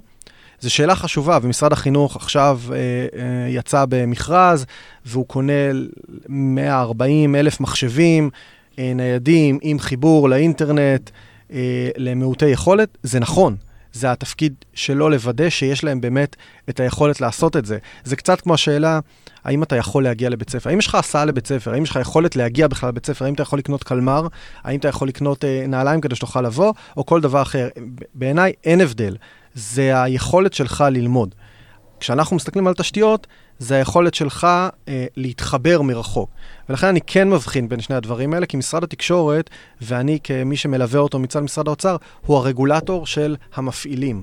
זו 0.59 0.73
שאלה 0.73 0.95
חשובה, 0.95 1.39
ומשרד 1.41 1.73
החינוך 1.73 2.15
עכשיו 2.15 2.59
אה, 2.71 2.77
אה, 2.77 3.49
יצא 3.49 3.85
במכרז, 3.89 4.65
והוא 5.05 5.27
קונה 5.27 5.53
140 6.29 7.35
אלף 7.35 7.59
מחשבים 7.59 8.29
אה, 8.79 8.91
ניידים 8.95 9.59
עם 9.61 9.79
חיבור 9.79 10.29
לאינטרנט 10.29 11.09
אה, 11.53 11.89
למעוטי 11.97 12.47
יכולת. 12.47 12.97
זה 13.03 13.19
נכון, 13.19 13.55
זה 13.93 14.11
התפקיד 14.11 14.53
שלו 14.73 15.09
לוודא 15.09 15.49
שיש 15.49 15.83
להם 15.83 16.01
באמת 16.01 16.35
את 16.69 16.79
היכולת 16.79 17.21
לעשות 17.21 17.57
את 17.57 17.65
זה. 17.65 17.77
זה 18.03 18.15
קצת 18.15 18.41
כמו 18.41 18.53
השאלה, 18.53 18.99
האם 19.43 19.63
אתה 19.63 19.75
יכול 19.75 20.03
להגיע 20.03 20.29
לבית 20.29 20.49
ספר? 20.49 20.69
האם 20.69 20.79
יש 20.79 20.87
לך 20.87 20.95
הסעה 20.95 21.25
לבית 21.25 21.47
ספר? 21.47 21.73
האם 21.73 21.83
יש 21.83 21.89
לך 21.89 21.99
יכולת 22.01 22.35
להגיע 22.35 22.67
בכלל 22.67 22.89
לבית 22.89 23.05
ספר? 23.05 23.25
האם 23.25 23.33
אתה 23.33 23.41
יכול 23.41 23.59
לקנות 23.59 23.83
קלמר? 23.83 24.27
האם 24.63 24.79
אתה 24.79 24.87
יכול 24.87 25.07
לקנות 25.07 25.45
אה, 25.45 25.65
נעליים 25.67 26.01
כדי 26.01 26.15
שתוכל 26.15 26.41
לבוא? 26.41 26.73
או 26.97 27.05
כל 27.05 27.21
דבר 27.21 27.41
אחר. 27.41 27.69
בעיניי 28.13 28.53
אין 28.63 28.81
הבדל. 28.81 29.15
זה 29.53 30.03
היכולת 30.03 30.53
שלך 30.53 30.83
ללמוד. 30.91 31.35
כשאנחנו 31.99 32.35
מסתכלים 32.35 32.67
על 32.67 32.73
תשתיות, 32.73 33.27
זה 33.59 33.75
היכולת 33.75 34.13
שלך 34.13 34.47
אה, 34.87 35.05
להתחבר 35.15 35.81
מרחוק. 35.81 36.29
ולכן 36.69 36.87
אני 36.87 37.01
כן 37.07 37.29
מבחין 37.29 37.69
בין 37.69 37.81
שני 37.81 37.95
הדברים 37.95 38.33
האלה, 38.33 38.45
כי 38.45 38.57
משרד 38.57 38.83
התקשורת, 38.83 39.49
ואני 39.81 40.19
כמי 40.23 40.57
שמלווה 40.57 40.99
אותו 40.99 41.19
מצד 41.19 41.39
משרד 41.39 41.67
האוצר, 41.67 41.95
הוא 42.25 42.37
הרגולטור 42.37 43.07
של 43.07 43.35
המפעילים. 43.55 44.21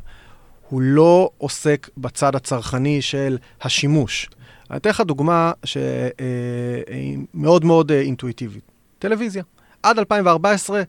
הוא 0.69 0.81
לא 0.81 1.31
עוסק 1.39 1.89
בצד 1.99 2.37
הצרכני 2.37 3.03
של 3.03 3.39
השימוש. 3.63 4.31
אני 4.71 4.79
אתן 4.79 4.91
לך 4.91 5.01
דוגמה 5.01 5.53
שהיא 5.65 5.85
אה, 6.91 7.15
מאוד 7.35 7.65
מאוד 7.65 7.93
אה, 7.93 8.01
אינטואיטיבית. 8.01 8.65
טלוויזיה. 8.99 9.43
עד 9.83 9.99
2014, 9.99 10.83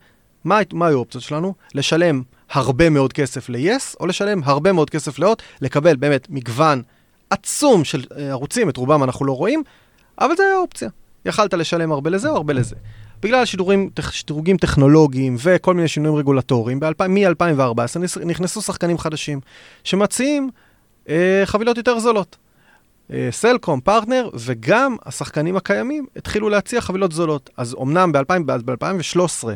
מה, 0.43 0.59
מה 0.73 0.87
היו 0.87 0.97
האופציות 0.97 1.23
שלנו? 1.23 1.53
לשלם 1.75 2.21
הרבה 2.51 2.89
מאוד 2.89 3.13
כסף 3.13 3.49
ל-yes, 3.49 3.95
או 3.99 4.07
לשלם 4.07 4.41
הרבה 4.43 4.71
מאוד 4.71 4.89
כסף 4.89 5.19
ל-hot, 5.19 5.41
לקבל 5.61 5.95
באמת 5.95 6.27
מגוון 6.29 6.81
עצום 7.31 7.83
של 7.83 8.03
אה, 8.17 8.29
ערוצים, 8.29 8.69
את 8.69 8.77
רובם 8.77 9.03
אנחנו 9.03 9.25
לא 9.25 9.37
רואים, 9.37 9.63
אבל 10.19 10.35
זה 10.35 10.43
היה 10.43 10.57
אופציה. 10.57 10.89
יכלת 11.25 11.53
לשלם 11.53 11.91
הרבה 11.91 12.09
לזה 12.09 12.29
או 12.29 12.35
הרבה 12.35 12.53
לזה. 12.53 12.75
בגלל 13.21 13.45
שידורים, 13.45 13.89
שדרוגים 14.11 14.57
טכנולוגיים 14.57 15.35
וכל 15.43 15.73
מיני 15.73 15.87
שינויים 15.87 16.17
רגולטוריים, 16.17 16.79
מ-2014 16.79 18.21
נכנסו 18.25 18.61
שחקנים 18.61 18.97
חדשים 18.97 19.39
שמציעים 19.83 20.49
אה, 21.09 21.41
חבילות 21.45 21.77
יותר 21.77 21.99
זולות. 21.99 22.37
אה, 23.13 23.27
סלקום, 23.31 23.81
פרטנר, 23.81 24.29
וגם 24.33 24.95
השחקנים 25.05 25.55
הקיימים 25.55 26.05
התחילו 26.15 26.49
להציע 26.49 26.81
חבילות 26.81 27.11
זולות. 27.11 27.49
אז 27.57 27.75
אמנם 27.81 28.11
ב-2013 28.11 29.47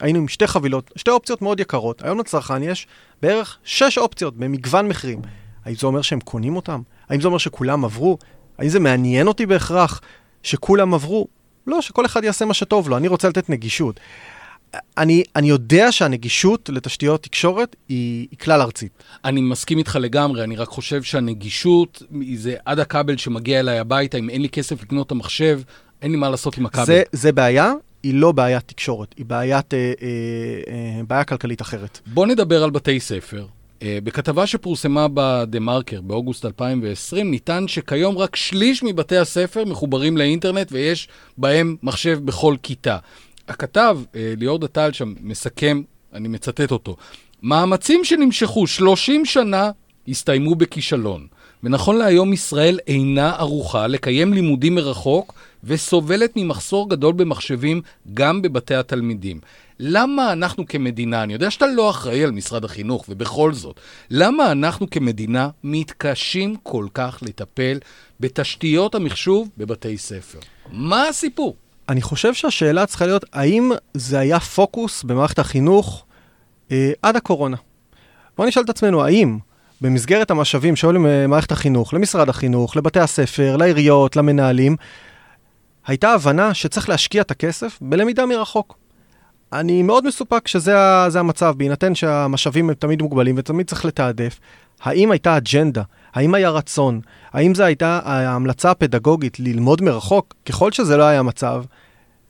היינו 0.00 0.18
עם 0.18 0.28
שתי 0.28 0.46
חבילות, 0.46 0.90
שתי 0.96 1.10
אופציות 1.10 1.42
מאוד 1.42 1.60
יקרות. 1.60 2.02
היום 2.02 2.18
לצרכן 2.18 2.62
יש 2.62 2.86
בערך 3.22 3.58
שש 3.64 3.98
אופציות 3.98 4.36
במגוון 4.36 4.88
מחירים. 4.88 5.20
האם 5.64 5.74
זה 5.74 5.86
אומר 5.86 6.02
שהם 6.02 6.20
קונים 6.20 6.56
אותם? 6.56 6.80
האם 7.08 7.20
זה 7.20 7.26
אומר 7.26 7.38
שכולם 7.38 7.84
עברו? 7.84 8.18
האם 8.58 8.68
זה 8.68 8.80
מעניין 8.80 9.26
אותי 9.26 9.46
בהכרח 9.46 10.00
שכולם 10.42 10.94
עברו? 10.94 11.26
לא, 11.66 11.80
שכל 11.80 12.06
אחד 12.06 12.24
יעשה 12.24 12.44
מה 12.44 12.54
שטוב 12.54 12.88
לו, 12.88 12.96
אני 12.96 13.08
רוצה 13.08 13.28
לתת 13.28 13.50
נגישות. 13.50 14.00
אני, 14.98 15.22
אני 15.36 15.48
יודע 15.48 15.92
שהנגישות 15.92 16.70
לתשתיות 16.72 17.22
תקשורת 17.22 17.76
היא, 17.88 18.28
היא 18.30 18.38
כלל 18.38 18.60
ארצית. 18.60 19.02
אני 19.24 19.40
מסכים 19.40 19.78
איתך 19.78 19.98
לגמרי, 20.00 20.44
אני 20.44 20.56
רק 20.56 20.68
חושב 20.68 21.02
שהנגישות 21.02 22.02
זה 22.34 22.54
עד 22.64 22.78
הכבל 22.78 23.16
שמגיע 23.16 23.60
אליי 23.60 23.78
הביתה, 23.78 24.18
אם 24.18 24.30
אין 24.30 24.42
לי 24.42 24.48
כסף 24.48 24.82
לקנות 24.82 25.06
את 25.06 25.12
המחשב, 25.12 25.60
אין 26.02 26.10
לי 26.10 26.16
מה 26.16 26.30
לעשות 26.30 26.58
עם 26.58 26.66
הכבל. 26.66 26.84
זה, 26.84 27.02
זה 27.12 27.32
בעיה, 27.32 27.72
היא 28.02 28.14
לא 28.14 28.32
בעיית 28.32 28.68
תקשורת, 28.68 29.14
היא 29.16 29.26
בעיית, 29.26 29.74
אה, 29.74 29.78
אה, 29.78 30.06
אה, 30.68 31.02
בעיה 31.06 31.24
כלכלית 31.24 31.62
אחרת. 31.62 32.00
בוא 32.06 32.26
נדבר 32.26 32.64
על 32.64 32.70
בתי 32.70 33.00
ספר. 33.00 33.46
אה, 33.82 33.98
בכתבה 34.04 34.46
שפורסמה 34.46 35.06
בדה-מרקר 35.14 36.00
באוגוסט 36.00 36.44
2020, 36.44 37.30
ניתן 37.30 37.68
שכיום 37.68 38.18
רק 38.18 38.36
שליש 38.36 38.82
מבתי 38.82 39.16
הספר 39.16 39.64
מחוברים 39.64 40.16
לאינטרנט 40.16 40.68
ויש 40.72 41.08
בהם 41.38 41.76
מחשב 41.82 42.18
בכל 42.24 42.56
כיתה. 42.62 42.98
הכתב, 43.48 43.98
אה, 44.14 44.34
ליאור 44.36 44.58
דטל 44.58 44.92
שם, 44.92 45.14
מסכם, 45.20 45.82
אני 46.12 46.28
מצטט 46.28 46.72
אותו, 46.72 46.96
מאמצים 47.42 48.04
שנמשכו 48.04 48.66
30 48.66 49.24
שנה 49.24 49.70
הסתיימו 50.08 50.54
בכישלון. 50.54 51.26
ונכון 51.62 51.96
להיום 51.96 52.32
ישראל 52.32 52.78
אינה 52.86 53.30
ערוכה 53.30 53.86
לקיים 53.86 54.32
לימודים 54.32 54.74
מרחוק 54.74 55.34
וסובלת 55.64 56.32
ממחסור 56.36 56.90
גדול 56.90 57.12
במחשבים 57.12 57.82
גם 58.14 58.42
בבתי 58.42 58.74
התלמידים. 58.74 59.40
למה 59.84 60.32
אנחנו 60.32 60.66
כמדינה, 60.66 61.22
אני 61.22 61.32
יודע 61.32 61.50
שאתה 61.50 61.66
לא 61.66 61.90
אחראי 61.90 62.24
על 62.24 62.30
משרד 62.30 62.64
החינוך, 62.64 63.04
ובכל 63.08 63.52
זאת, 63.52 63.80
למה 64.10 64.52
אנחנו 64.52 64.90
כמדינה 64.90 65.48
מתקשים 65.64 66.56
כל 66.62 66.86
כך 66.94 67.18
לטפל 67.22 67.78
בתשתיות 68.20 68.94
המחשוב 68.94 69.48
בבתי 69.56 69.98
ספר? 69.98 70.38
מה 70.72 71.08
הסיפור? 71.08 71.56
אני 71.88 72.02
חושב 72.02 72.34
שהשאלה 72.34 72.86
צריכה 72.86 73.06
להיות, 73.06 73.24
האם 73.32 73.70
זה 73.94 74.18
היה 74.18 74.40
פוקוס 74.40 75.02
במערכת 75.02 75.38
החינוך 75.38 76.04
אה, 76.72 76.92
עד 77.02 77.16
הקורונה? 77.16 77.56
בואו 78.36 78.48
נשאל 78.48 78.62
את 78.62 78.70
עצמנו, 78.70 79.04
האם 79.04 79.38
במסגרת 79.80 80.30
המשאבים 80.30 80.76
שהיו 80.76 80.92
למערכת 80.92 81.52
החינוך, 81.52 81.94
למשרד 81.94 82.28
החינוך, 82.28 82.76
לבתי 82.76 83.00
הספר, 83.00 83.56
לעיריות, 83.56 84.16
למנהלים, 84.16 84.76
הייתה 85.86 86.12
הבנה 86.12 86.54
שצריך 86.54 86.88
להשקיע 86.88 87.22
את 87.22 87.30
הכסף 87.30 87.78
בלמידה 87.80 88.26
מרחוק. 88.26 88.81
אני 89.52 89.82
מאוד 89.82 90.06
מסופק 90.06 90.48
שזה 90.48 91.20
המצב, 91.20 91.54
בהינתן 91.56 91.94
שהמשאבים 91.94 92.68
הם 92.68 92.74
תמיד 92.74 93.02
מוגבלים 93.02 93.34
ותמיד 93.38 93.66
צריך 93.66 93.84
לתעדף. 93.84 94.40
האם 94.82 95.10
הייתה 95.10 95.36
אג'נדה? 95.36 95.82
האם 96.14 96.34
היה 96.34 96.50
רצון? 96.50 97.00
האם 97.32 97.54
זו 97.54 97.62
הייתה 97.62 98.00
ההמלצה 98.04 98.70
הפדגוגית 98.70 99.40
ללמוד 99.40 99.82
מרחוק? 99.82 100.34
ככל 100.46 100.72
שזה 100.72 100.96
לא 100.96 101.02
היה 101.02 101.18
המצב, 101.18 101.64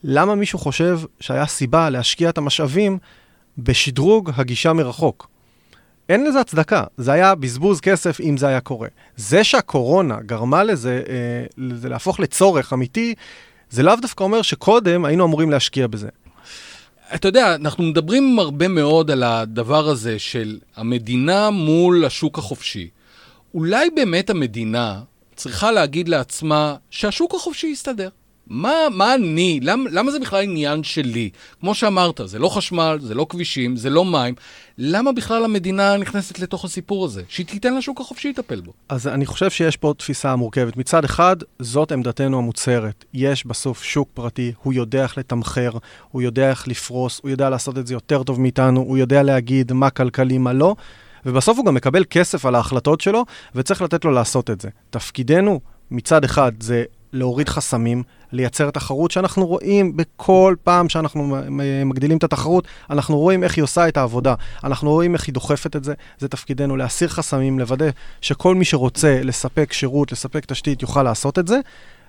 למה 0.05 0.35
מישהו 0.35 0.59
חושב 0.59 1.01
שהיה 1.21 1.47
סיבה 1.47 1.91
להשקיע 1.91 2.29
את 2.29 2.39
המשאבים 2.39 2.99
בשדרוג 3.59 4.31
הגישה 4.37 4.73
מרחוק? 4.73 5.29
אין 6.09 6.25
לזה 6.25 6.41
הצדקה, 6.41 6.85
זה 6.97 7.13
היה 7.13 7.35
בזבוז 7.35 7.81
כסף 7.81 8.21
אם 8.21 8.37
זה 8.37 8.47
היה 8.47 8.61
קורה. 8.61 8.89
זה 9.17 9.45
שהקורונה 9.45 10.19
גרמה 10.27 10.65
לזה, 10.65 11.03
אה, 11.09 11.45
לזה 11.59 11.89
להפוך 11.89 12.21
לצורך 12.21 12.73
אמיתי, 12.73 13.15
זה 13.71 13.83
לאו 13.83 13.97
דווקא 13.97 14.25
אומר 14.25 14.43
שקודם 14.43 15.05
היינו 15.05 15.25
אמורים 15.25 15.51
להשקיע 15.51 15.87
בזה. 15.87 16.09
אתה 17.15 17.29
יודע, 17.29 17.55
אנחנו 17.55 17.85
מדברים 17.85 18.39
הרבה 18.39 18.69
מאוד 18.69 19.11
על 19.11 19.23
הדבר 19.23 19.89
הזה 19.89 20.19
של 20.19 20.59
המדינה 20.77 21.51
מול 21.51 22.05
השוק 22.05 22.39
החופשי. 22.39 22.89
אולי 23.55 23.91
באמת 23.91 24.31
המדינה 24.31 25.01
צריכה 25.37 25.73
להגיד 25.73 26.09
לעצמה 26.09 26.77
שהשוק 26.91 27.35
החופשי 27.35 27.67
יסתדר. 27.67 28.09
מה, 28.47 28.73
מה 28.91 29.15
אני, 29.15 29.61
למ, 29.63 29.85
למה 29.91 30.11
זה 30.11 30.19
בכלל 30.19 30.43
עניין 30.43 30.83
שלי? 30.83 31.31
כמו 31.61 31.75
שאמרת, 31.75 32.21
זה 32.25 32.39
לא 32.39 32.49
חשמל, 32.49 32.99
זה 33.03 33.15
לא 33.15 33.27
כבישים, 33.29 33.77
זה 33.77 33.91
לא 33.91 34.05
מים. 34.05 34.35
למה 34.79 35.13
בכלל 35.13 35.45
המדינה 35.45 35.97
נכנסת 35.97 36.39
לתוך 36.39 36.65
הסיפור 36.65 37.05
הזה? 37.05 37.23
שהיא 37.29 37.47
תיתן 37.47 37.77
לשוק 37.77 38.01
החופשי 38.01 38.29
לטפל 38.29 38.61
בו. 38.61 38.73
אז 38.89 39.07
אני 39.07 39.27
חושב 39.27 39.51
שיש 39.51 39.77
פה 39.77 39.95
תפיסה 39.99 40.37
מורכבת. 40.37 40.77
מצד 40.77 41.05
אחד, 41.05 41.37
זאת 41.59 41.93
עמדתנו 41.93 42.39
המוצהרת. 42.39 43.05
יש 43.15 43.47
בסוף 43.47 43.83
שוק 43.83 44.09
פרטי, 44.15 44.53
הוא 44.63 44.73
יודע 44.73 45.03
איך 45.03 45.19
לתמחר, 45.19 45.71
הוא 46.11 46.23
יודע 46.23 46.51
איך 46.51 46.69
לפרוס, 46.69 47.21
הוא 47.23 47.31
יודע 47.31 47.51
לעשות 47.51 47.79
את 47.79 47.87
זה 47.87 47.95
יותר 47.95 48.23
טוב 48.23 48.41
מאיתנו, 48.41 48.81
הוא 48.81 48.99
יודע 48.99 49.23
להגיד 49.23 49.73
מה 49.73 49.91
כלכלי, 49.91 50.39
מה 50.39 50.53
לא. 50.53 50.77
ובסוף 51.27 51.59
הוא 51.59 51.67
גם 51.67 51.75
מקבל 51.75 52.05
כסף 52.11 52.47
על 52.47 52.55
ההחלטות 52.55 53.01
שלו, 53.01 53.25
וצריך 53.55 53.83
לתת 53.83 54.05
לו 54.05 54.11
לעשות 54.11 54.51
את 54.51 54.61
זה. 54.61 54.69
תפקידנו, 54.91 55.61
מצד 55.91 56.25
אחד, 56.25 56.53
זה 56.61 56.85
להוריד 57.13 57.49
חסמים, 57.49 58.03
לייצר 58.33 58.71
תחרות 58.71 59.11
שאנחנו 59.11 59.47
רואים 59.47 59.97
בכל 59.97 60.55
פעם 60.65 60.89
שאנחנו 60.89 61.37
מגדילים 61.85 62.19
את 62.19 62.25
התחרות, 62.25 62.65
אנחנו 62.91 63.19
רואים 63.19 63.45
איך 63.45 63.57
היא 63.57 63.63
עושה 63.63 63.89
את 63.89 63.97
העבודה, 63.97 64.35
אנחנו 64.65 64.91
רואים 64.91 65.15
איך 65.15 65.27
היא 65.27 65.35
דוחפת 65.35 65.77
את 65.77 65.85
זה, 65.85 65.95
זה 66.19 66.29
תפקידנו 66.29 66.77
להסיר 66.77 67.09
חסמים, 67.09 67.59
לוודא 67.59 67.87
שכל 68.21 68.55
מי 68.55 68.65
שרוצה 68.65 69.21
לספק 69.23 69.73
שירות, 69.73 70.13
לספק 70.13 70.45
תשתית, 70.47 70.83
יוכל 70.83 71.03
לעשות 71.03 71.39
את 71.39 71.49
זה. 71.49 71.61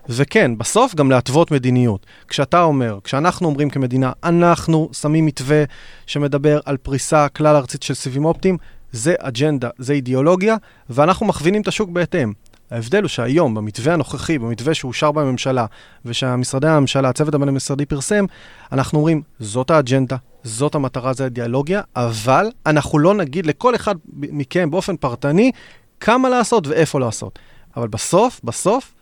וכן, 0.09 0.57
בסוף 0.57 0.95
גם 0.95 1.11
להתוות 1.11 1.51
מדיניות. 1.51 2.05
כשאתה 2.27 2.61
אומר, 2.61 2.99
כשאנחנו 3.03 3.47
אומרים 3.47 3.69
כמדינה, 3.69 4.11
אנחנו 4.23 4.89
שמים 4.93 5.25
מתווה 5.25 5.63
שמדבר 6.05 6.59
על 6.65 6.77
פריסה 6.77 7.29
כלל 7.29 7.55
ארצית 7.55 7.83
של 7.83 7.93
סיבים 7.93 8.25
אופטיים, 8.25 8.57
זה 8.91 9.15
אג'נדה, 9.19 9.69
זה 9.77 9.93
אידיאולוגיה, 9.93 10.55
ואנחנו 10.89 11.25
מכווינים 11.25 11.61
את 11.61 11.67
השוק 11.67 11.89
בהתאם. 11.89 12.33
ההבדל 12.73 13.01
הוא 13.01 13.09
שהיום, 13.09 13.55
במתווה 13.55 13.93
הנוכחי, 13.93 14.39
במתווה 14.39 14.73
שאושר 14.73 15.12
בממשלה, 15.12 15.65
ושהמשרדי 16.05 16.67
הממשלה, 16.67 17.09
הצוות 17.09 17.33
הבין-משרדי 17.33 17.86
פרסם, 17.86 18.25
אנחנו 18.71 18.99
אומרים, 18.99 19.21
זאת 19.39 19.71
האג'נדה, 19.71 20.15
זאת 20.43 20.75
המטרה, 20.75 21.13
זו 21.13 21.23
האידיאולוגיה, 21.23 21.81
אבל 21.95 22.47
אנחנו 22.65 22.99
לא 22.99 23.13
נגיד 23.13 23.45
לכל 23.45 23.75
אחד 23.75 23.95
מכם 24.13 24.71
באופן 24.71 24.97
פרטני 24.97 25.51
כמה 25.99 26.29
לעשות 26.29 26.67
ואיפה 26.67 26.99
לעשות. 26.99 27.39
אבל 27.77 27.88
בסוף, 27.88 28.41
בסוף, 28.43 28.93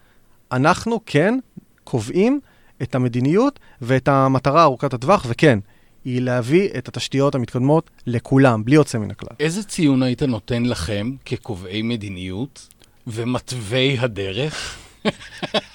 אנחנו 0.52 1.00
כן 1.06 1.40
קובעים 1.84 2.40
את 2.82 2.96
המדיניות 2.96 3.60
ואת 3.82 4.08
המטרה 4.08 4.64
ארוכת 4.64 4.94
הטווח, 4.94 5.26
וכן, 5.30 5.60
היא 6.06 6.22
להביא 6.22 6.70
את 6.78 6.88
התשתיות 6.88 7.36
המתקדמות 7.36 7.90
לכולם, 8.08 8.66
בלי 8.66 8.76
יוצא 8.76 8.98
מן 8.98 9.12
הכלל. 9.12 9.36
איזה 9.40 9.64
ציון 9.64 10.04
היית 10.04 10.24
נותן 10.24 10.66
לכם 10.66 11.12
כקובעי 11.26 11.82
מדיניות 11.82 12.68
ומתווי 13.08 13.98
הדרך? 14.00 14.78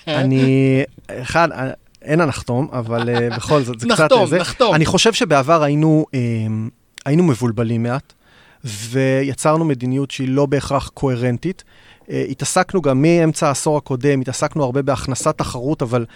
אני, 0.06 0.82
אחד, 1.08 1.48
אין 2.02 2.20
הנחתום, 2.20 2.68
אבל 2.72 3.00
uh, 3.02 3.36
בכל 3.36 3.62
זאת, 3.62 3.80
זה 3.80 3.86
קצת... 3.86 4.00
נחתום, 4.00 4.34
נחתום. 4.34 4.74
אני 4.74 4.86
חושב 4.86 5.12
שבעבר 5.12 5.62
היינו, 5.62 6.06
uh, 6.08 6.16
היינו 7.04 7.22
מבולבלים 7.22 7.82
מעט, 7.82 8.12
ויצרנו 8.64 9.64
מדיניות 9.64 10.10
שהיא 10.10 10.28
לא 10.28 10.46
בהכרח 10.46 10.88
קוהרנטית. 10.88 11.64
Uh, 12.02 12.08
התעסקנו 12.30 12.82
גם 12.82 13.02
מאמצע 13.02 13.48
העשור 13.48 13.76
הקודם, 13.76 14.20
התעסקנו 14.20 14.64
הרבה 14.64 14.82
בהכנסת 14.82 15.38
תחרות, 15.38 15.82
אבל 15.82 16.06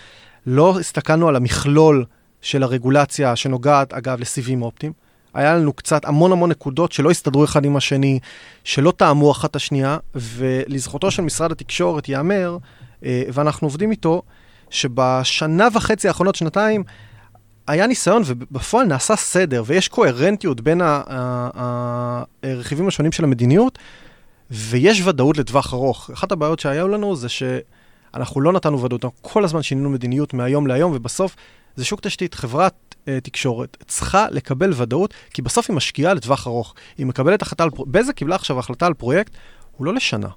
לא 0.47 0.79
הסתכלנו 0.81 1.29
על 1.29 1.37
המכלול 1.37 2.05
של 2.43 2.63
הרגולציה 2.63 3.37
שנוגעת, 3.37 3.93
אגב, 3.93 4.21
לסיבים 4.21 4.63
אופטיים. 4.63 4.93
היה 5.35 5.55
לנו 5.55 5.73
קצת 5.73 6.05
המון 6.05 6.33
המון 6.33 6.51
נקודות 6.51 6.93
שלא 6.93 7.11
הסתדרו 7.11 7.45
אחד 7.45 7.65
עם 7.65 7.77
השני, 7.77 8.19
שלא 8.65 8.91
טעמו 8.91 9.33
אחת 9.33 9.51
את 9.51 9.57
השנייה, 9.57 9.99
ולזכותו 10.15 11.11
של 11.11 11.23
משרד 11.23 11.53
התקשורת 11.53 12.09
ייאמר, 12.09 12.59
אה, 13.05 13.23
ואנחנו 13.33 13.67
עובדים 13.67 13.91
איתו, 13.91 14.23
שבשנה 14.71 15.69
וחצי 15.75 16.09
האחרונות, 16.09 16.35
שנתיים, 16.35 16.85
היה 17.67 17.87
ניסיון 17.87 18.23
ובפועל 18.27 18.87
נעשה 18.87 19.17
סדר, 19.17 19.63
ויש 19.67 19.89
קוהרנטיות 19.89 20.61
בין 20.61 20.81
הרכיבים 22.43 22.89
השונים 22.89 23.13
של 23.13 23.25
המדיניות, 23.25 23.79
ויש 24.51 25.07
ודאות 25.07 25.39
לטווח 25.39 25.75
ארוך. 25.75 26.11
אחת 26.13 26.33
הבעיות 26.33 26.61
שהיו 26.61 26.89
לנו 26.89 27.17
זה 27.17 27.29
שאנחנו 27.29 28.41
לא 28.41 28.53
נתנו 28.53 28.83
ודאות, 28.83 29.05
אנחנו 29.05 29.19
כל 29.23 29.45
הזמן 29.45 29.63
שינינו 29.63 29.91
מדיניות 29.91 30.35
מהיום 30.35 30.67
להיום, 30.67 30.93
ובסוף 30.95 31.37
זה 31.81 31.85
שוק 31.85 32.01
תשתית. 32.01 32.35
חברת 32.35 32.95
uh, 32.95 33.07
תקשורת 33.23 33.77
צריכה 33.87 34.27
לקבל 34.31 34.73
ודאות, 34.77 35.15
כי 35.31 35.43
בסוף 35.43 35.71
היא 35.71 35.77
משקיעה 35.77 36.15
לטווח 36.15 36.47
ארוך. 36.47 36.75
היא 36.99 37.07
מקבלת 37.07 37.43
החלטה 37.43 37.65
על... 37.65 37.71
פרויקט, 37.71 37.91
בזק 37.91 38.15
קיבלה 38.15 38.35
עכשיו 38.35 38.59
החלטה 38.59 38.87
על 38.87 38.95
פרויקט, 38.95 39.33
הוא 39.77 39.87
לא 39.87 39.95
לשנה, 39.95 40.29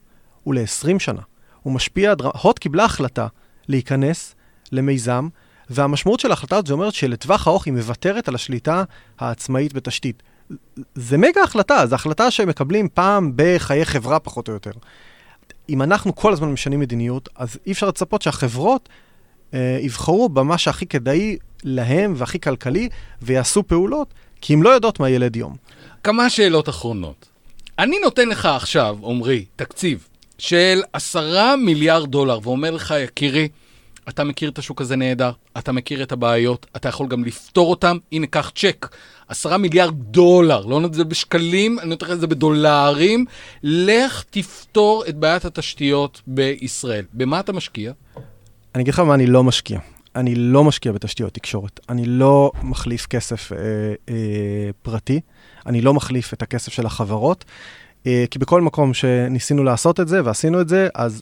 הוא 0.43 0.56
ל-20 0.56 0.99
שנה. 0.99 1.21
הוא 1.62 1.73
משפיע... 1.73 2.15
דר... 2.15 2.29
הוט 2.41 2.60
קיבלה 2.60 2.86
החלטה 2.86 3.27
להיכנס 3.67 4.36
למיזם, 4.71 5.27
והמשמעות 5.69 6.19
של 6.19 6.29
ההחלטה 6.29 6.56
הזאת 6.56 6.67
זה 6.67 6.73
אומרת 6.73 6.93
שלטווח 6.93 7.47
ארוך 7.47 7.65
היא 7.65 7.73
מוותרת 7.73 8.27
על 8.27 8.36
השליטה 8.36 8.84
העצמאית 9.19 9.73
בתשתית. 9.73 10.23
זה 10.95 11.17
מגה 11.17 11.43
החלטה, 11.43 11.88
זו 11.88 11.95
החלטה 11.95 12.32
שמקבלים 12.32 12.88
פעם 12.93 13.32
בחיי 13.36 13.86
חברה 13.86 14.19
פחות 14.19 14.47
או 14.47 14.53
יותר. 14.53 14.71
אם 15.69 15.82
אנחנו 15.82 16.15
כל 16.15 16.34
הזמן 16.34 16.51
משנים 16.51 16.79
מדיניות, 16.79 17.29
אז 17.36 17.60
אי 17.65 17.71
אפשר 17.71 17.88
לצפות 17.88 18.21
שהחברות 18.21 18.89
אה, 18.89 19.03
יבחרו 19.81 20.29
במה 20.29 20.57
שהכי 20.57 20.85
כדאי 20.85 21.37
להם 21.63 22.13
והכי 22.17 22.39
כלכלי, 22.39 22.89
ויעשו 23.21 23.63
פעולות, 23.63 24.13
כי 24.41 24.53
הם 24.53 24.63
לא 24.63 24.69
יודעות 24.69 24.99
מה 24.99 25.09
ילד 25.09 25.35
יום. 25.35 25.55
כמה 26.03 26.29
שאלות 26.29 26.69
אחרונות. 26.69 27.25
אני 27.79 27.99
נותן 28.03 28.29
לך 28.29 28.45
עכשיו, 28.45 28.97
עמרי, 29.03 29.45
תקציב 29.55 30.07
של 30.37 30.81
עשרה 30.93 31.55
מיליארד 31.55 32.11
דולר, 32.11 32.39
ואומר 32.43 32.71
לך, 32.71 32.93
יקירי, 33.03 33.47
אתה 34.09 34.23
מכיר 34.23 34.49
את 34.49 34.59
השוק 34.59 34.81
הזה 34.81 34.95
נהדר, 34.95 35.31
אתה 35.57 35.71
מכיר 35.71 36.03
את 36.03 36.11
הבעיות, 36.11 36.65
אתה 36.75 36.89
יכול 36.89 37.07
גם 37.07 37.23
לפתור 37.23 37.69
אותם, 37.69 37.97
הנה, 38.11 38.27
קח 38.27 38.51
צ'ק. 38.55 38.95
עשרה 39.27 39.57
מיליארד 39.57 39.93
דולר, 39.97 40.65
לא 40.65 40.79
נותן 40.79 40.85
את 40.85 40.93
זה 40.93 41.03
בשקלים, 41.03 41.79
אני 41.79 41.89
נותן 41.89 42.11
את 42.11 42.19
זה 42.19 42.27
בדולרים. 42.27 43.25
לך 43.63 44.23
תפתור 44.29 45.03
את 45.09 45.15
בעיית 45.15 45.45
התשתיות 45.45 46.21
בישראל. 46.27 47.05
במה 47.13 47.39
אתה 47.39 47.53
משקיע? 47.53 47.91
אני 48.75 48.83
אגיד 48.83 48.93
לך 48.93 48.99
מה 48.99 49.13
אני 49.13 49.27
לא 49.27 49.43
משקיע. 49.43 49.79
אני 50.15 50.36
לא 50.36 50.63
משקיע 50.63 50.91
בתשתיות 50.91 51.33
תקשורת. 51.33 51.79
אני 51.89 52.05
לא 52.05 52.51
מחליף 52.63 53.07
כסף 53.07 53.51
אה, 53.51 53.57
אה, 54.09 54.69
פרטי, 54.81 55.21
אני 55.65 55.81
לא 55.81 55.93
מחליף 55.93 56.33
את 56.33 56.41
הכסף 56.41 56.71
של 56.71 56.86
החברות, 56.86 57.45
אה, 58.07 58.25
כי 58.31 58.39
בכל 58.39 58.62
מקום 58.62 58.93
שניסינו 58.93 59.63
לעשות 59.63 59.99
את 59.99 60.07
זה 60.07 60.21
ועשינו 60.25 60.62
את 60.62 60.69
זה, 60.69 60.88
אז 60.95 61.21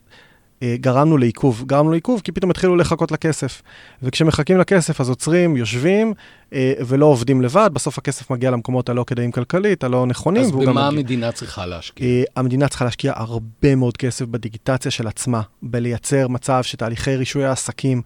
גרמנו 0.76 1.18
לעיכוב. 1.18 1.64
גרמנו 1.66 1.92
לעיכוב 1.92 2.22
כי 2.24 2.32
פתאום 2.32 2.52
התחילו 2.52 2.76
לחכות 2.76 3.12
לכסף. 3.12 3.62
וכשמחכים 4.04 4.58
לכסף 4.58 5.02
אז 5.02 5.10
עוצרים, 5.10 5.58
יושבים 5.58 6.14
אה, 6.54 6.74
ולא 6.88 7.06
עובדים 7.06 7.42
לבד, 7.42 7.70
בסוף 7.74 7.98
הכסף 7.98 8.30
מגיע 8.30 8.52
למקומות 8.52 8.90
הלא 8.90 9.04
כדאיים 9.08 9.32
כלכלית, 9.32 9.84
הלא 9.84 10.06
נכונים. 10.06 10.42
אז 10.44 10.52
במה 10.52 10.88
המדינה 10.88 11.32
צריכה 11.32 11.66
להשקיע? 11.66 12.08
אה, 12.08 12.24
המדינה 12.36 12.68
צריכה 12.68 12.86
להשקיע 12.86 13.14
הרבה 13.16 13.76
מאוד 13.76 13.98
כסף 13.98 14.26
בדיגיטציה 14.26 14.92
של 14.92 15.08
עצמה, 15.08 15.42
בלייצר 15.62 16.28
מצב 16.28 16.64
שתהליכי 16.64 17.16
רישוי 17.16 17.46
העסקים 17.46 18.02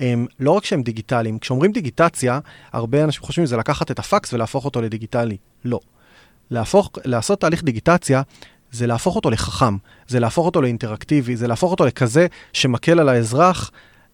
הם 0.00 0.26
לא 0.40 0.50
רק 0.50 0.64
שהם 0.64 0.82
דיגיטליים, 0.82 1.38
כשאומרים 1.38 1.72
דיגיטציה, 1.72 2.38
הרבה 2.72 3.04
אנשים 3.04 3.22
חושבים 3.22 3.46
שזה 3.46 3.56
לקחת 3.56 3.90
את 3.90 3.98
הפקס 3.98 4.32
ולהפוך 4.32 4.64
אותו 4.64 4.82
לדיגיטלי. 4.82 5.36
לא. 5.64 5.80
להפוך, 6.50 6.90
לעשות 7.04 7.40
תהליך 7.40 7.64
דיגיטציה 7.64 8.22
זה 8.72 8.86
להפוך 8.86 9.16
אותו 9.16 9.30
לחכם, 9.30 9.76
זה 10.08 10.20
להפוך 10.20 10.46
אותו 10.46 10.62
לאינטראקטיבי, 10.62 11.36
זה 11.36 11.46
להפוך 11.46 11.70
אותו 11.70 11.86
לכזה 11.86 12.26
שמקל 12.52 13.00
על 13.00 13.08
האזרח 13.08 13.70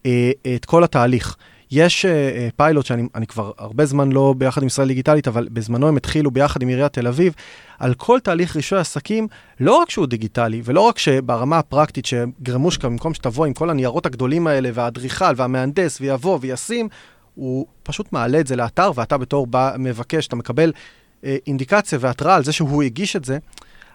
אה, 0.07 0.31
את 0.55 0.65
כל 0.65 0.85
התהליך. 0.85 1.37
יש 1.71 2.05
uh, 2.05 2.09
פיילוט 2.57 2.87
שאני 2.87 3.27
כבר 3.29 3.53
הרבה 3.59 3.87
זמן 3.87 4.13
לא 4.13 4.35
ביחד 4.39 4.63
עם 4.63 4.67
ישראל 4.67 4.89
דיגיטלית, 4.89 5.29
אבל 5.29 5.49
בזמנו 5.53 5.89
הם 5.89 5.97
התחילו 5.97 6.31
ביחד 6.31 6.63
עם 6.63 6.69
עיריית 6.69 6.93
תל 6.93 7.07
אביב, 7.07 7.35
על 7.79 7.95
כל 7.95 8.21
תהליך 8.21 8.57
רישוי 8.57 8.79
עסקים, 8.79 9.29
לא 9.61 9.77
רק 9.77 9.91
שהוא 9.91 10.07
דיגיטלי, 10.07 10.63
ולא 10.65 10.81
רק 10.81 10.99
שברמה 10.99 11.59
הפרקטית 11.59 12.07
שגרמושקה, 12.07 12.89
במקום 12.89 13.15
שתבוא 13.15 13.47
עם 13.47 13.53
כל 13.53 13.71
הניירות 13.71 14.07
הגדולים 14.07 14.47
האלה, 14.47 14.71
והאדריכל 14.75 15.33
והמהנדס, 15.37 16.01
ויבוא 16.01 16.39
וישים, 16.41 16.89
הוא 17.35 17.67
פשוט 17.83 18.13
מעלה 18.13 18.41
את 18.41 18.47
זה 18.47 18.57
לאתר, 18.57 18.91
ואתה 18.95 19.19
בתור 19.19 19.47
בא, 19.47 19.75
מבקש, 19.79 20.27
אתה 20.27 20.37
מקבל 20.37 20.73
uh, 20.73 21.27
אינדיקציה 21.47 21.99
והתראה 22.01 22.35
על 22.35 22.45
זה 22.45 22.53
שהוא 22.53 22.83
הגיש 22.83 23.17
את 23.17 23.25
זה. 23.25 23.39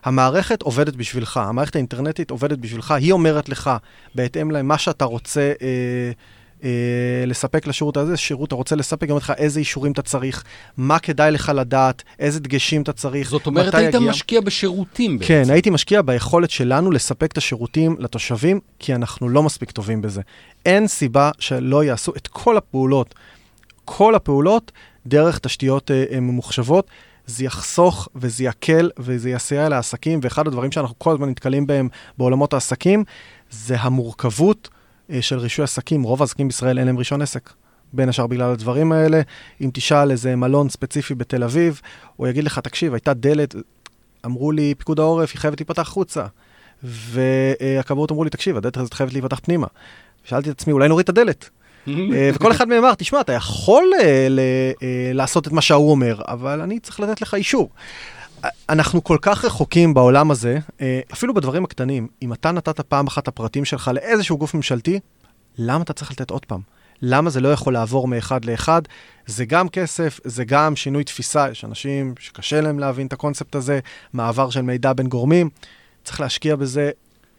המערכת 0.04 0.62
עובדת 0.62 0.96
בשבילך, 0.96 1.38
המערכת 1.38 1.76
האינטרנטית 1.76 2.32
עובדת 2.32 2.58
בשבילך, 2.58 2.92
היא 2.92 3.12
אומרת 3.12 3.50
לך, 3.50 3.72
בהתאם 4.16 4.52
למה 4.52 4.78
שאתה 4.78 5.06
רוצה 5.06 5.54
אה, 5.62 6.12
אה, 6.64 7.24
לספק 7.28 7.68
לשירות 7.68 7.98
הזה, 7.98 8.18
שירות 8.18 8.48
אתה 8.48 8.56
רוצה 8.56 8.76
לספק, 8.76 9.04
היא 9.04 9.10
אומרת 9.10 9.24
לך 9.24 9.34
איזה 9.38 9.60
אישורים 9.60 9.92
אתה 9.92 10.02
צריך, 10.02 10.44
מה 10.78 11.00
כדאי 11.00 11.32
לך 11.32 11.52
לדעת, 11.56 12.04
איזה 12.20 12.40
דגשים 12.40 12.82
אתה 12.82 12.94
צריך, 12.94 13.30
זאת 13.30 13.48
אומרת, 13.48 13.76
היית 13.76 13.96
יגיע... 13.96 14.10
משקיע 14.10 14.42
בשירותים 14.42 15.20
בעצם. 15.20 15.28
כן, 15.28 15.44
הייתי 15.50 15.70
משקיע 15.70 16.02
ביכולת 16.02 16.50
שלנו 16.50 16.92
לספק 16.92 17.32
את 17.32 17.38
השירותים 17.38 17.96
לתושבים, 18.00 18.60
כי 18.80 18.96
אנחנו 18.96 19.30
לא 19.30 19.44
מספיק 19.44 19.72
טובים 19.72 20.02
בזה. 20.02 20.22
אין 20.66 20.88
סיבה 20.88 21.32
שלא 21.40 21.84
יעשו 21.84 22.12
את 22.18 22.28
כל 22.28 22.58
הפעולות, 22.58 23.16
כל 23.86 24.16
הפעולות, 24.16 24.72
דרך 25.06 25.40
תשתיות 25.40 25.92
אה, 25.92 26.20
ממוחשבות. 26.20 26.88
זה 27.30 27.46
יחסוך 27.46 28.10
וזה 28.16 28.44
יקל 28.44 28.90
וזה 29.00 29.30
יסייע 29.30 29.70
לעסקים, 29.70 30.20
ואחד 30.24 30.48
הדברים 30.48 30.72
שאנחנו 30.72 31.00
כל 31.00 31.12
הזמן 31.12 31.30
נתקלים 31.30 31.68
בהם 31.68 31.90
בעולמות 32.18 32.54
העסקים, 32.54 33.04
זה 33.50 33.76
המורכבות 33.80 34.70
אה, 35.10 35.22
של 35.22 35.40
רישוי 35.40 35.64
עסקים. 35.64 36.04
רוב 36.04 36.22
העסקים 36.22 36.48
בישראל 36.48 36.78
אין 36.78 36.88
להם 36.88 36.98
רישיון 36.98 37.22
עסק. 37.22 37.50
בין 37.94 38.10
השאר 38.10 38.28
בגלל 38.28 38.52
הדברים 38.52 38.92
האלה. 38.92 39.22
אם 39.62 39.70
תשאל 39.74 40.12
איזה 40.12 40.36
מלון 40.36 40.70
ספציפי 40.70 41.16
בתל 41.16 41.44
אביב, 41.44 41.82
הוא 42.16 42.28
יגיד 42.28 42.44
לך, 42.44 42.60
תקשיב, 42.60 42.94
הייתה 42.94 43.14
דלת, 43.14 43.56
אמרו 44.26 44.52
לי, 44.52 44.74
פיקוד 44.78 45.00
העורף, 45.00 45.32
היא 45.34 45.40
חייבת 45.40 45.60
להיפתח 45.60 45.82
החוצה. 45.82 46.26
והכבאות 46.84 48.12
אמרו 48.12 48.24
לי, 48.24 48.30
תקשיב, 48.30 48.58
הדלת 48.58 48.78
הזאת 48.78 48.94
חייבת 48.94 49.14
להיפתח 49.14 49.40
פנימה. 49.40 49.68
שאלתי 50.24 50.50
את 50.50 50.62
עצמי, 50.62 50.74
אולי 50.74 50.88
נוריד 50.88 51.04
את 51.04 51.10
הדלת. 51.10 51.50
אה, 52.14 52.30
וכל 52.34 52.52
אחד 52.52 52.68
מהם 52.68 52.84
אמר, 52.84 52.94
תשמע, 52.94 53.22
אתה 53.22 53.34
יכול 53.34 53.84
אה, 54.02 54.28
לעשות 55.14 55.48
את 55.48 55.52
מה 55.52 55.62
שההוא 55.62 55.92
אומר, 55.92 56.22
אבל 56.28 56.62
אני 56.62 56.80
צריך 56.80 57.00
לתת 57.00 57.22
לך 57.22 57.34
אישור. 57.34 57.70
אנחנו 58.70 59.04
כל 59.04 59.18
כך 59.22 59.46
רחוקים 59.46 59.94
בעולם 59.94 60.32
הזה, 60.32 60.60
אה, 60.82 61.00
אפילו 61.14 61.34
בדברים 61.34 61.64
הקטנים. 61.64 62.08
אם 62.22 62.34
אתה 62.34 62.52
נתת 62.52 62.80
פעם 62.80 63.08
אחת 63.08 63.24
את 63.24 63.28
הפרטים 63.28 63.66
שלך 63.66 63.92
לאיזשהו 63.94 64.38
גוף 64.38 64.54
ממשלתי, 64.54 65.00
למה 65.58 65.84
אתה 65.84 65.94
צריך 65.94 66.12
לתת 66.12 66.30
עוד 66.30 66.46
פעם? 66.46 66.62
למה 67.02 67.30
זה 67.30 67.42
לא 67.42 67.50
יכול 67.50 67.74
לעבור 67.74 68.08
מאחד 68.08 68.46
לאחד? 68.46 68.82
זה 69.26 69.46
גם 69.46 69.70
כסף, 69.70 70.20
זה 70.24 70.46
גם 70.46 70.76
שינוי 70.76 71.04
תפיסה. 71.04 71.48
יש 71.52 71.66
אנשים 71.66 72.14
שקשה 72.20 72.62
להם 72.62 72.80
להבין 72.80 73.08
את 73.08 73.14
הקונספט 73.14 73.56
הזה, 73.56 73.80
מעבר 74.14 74.50
של 74.50 74.62
מידע 74.62 74.94
בין 74.94 75.08
גורמים. 75.08 75.50
צריך 76.04 76.22
להשקיע 76.22 76.56
בזה 76.56 76.92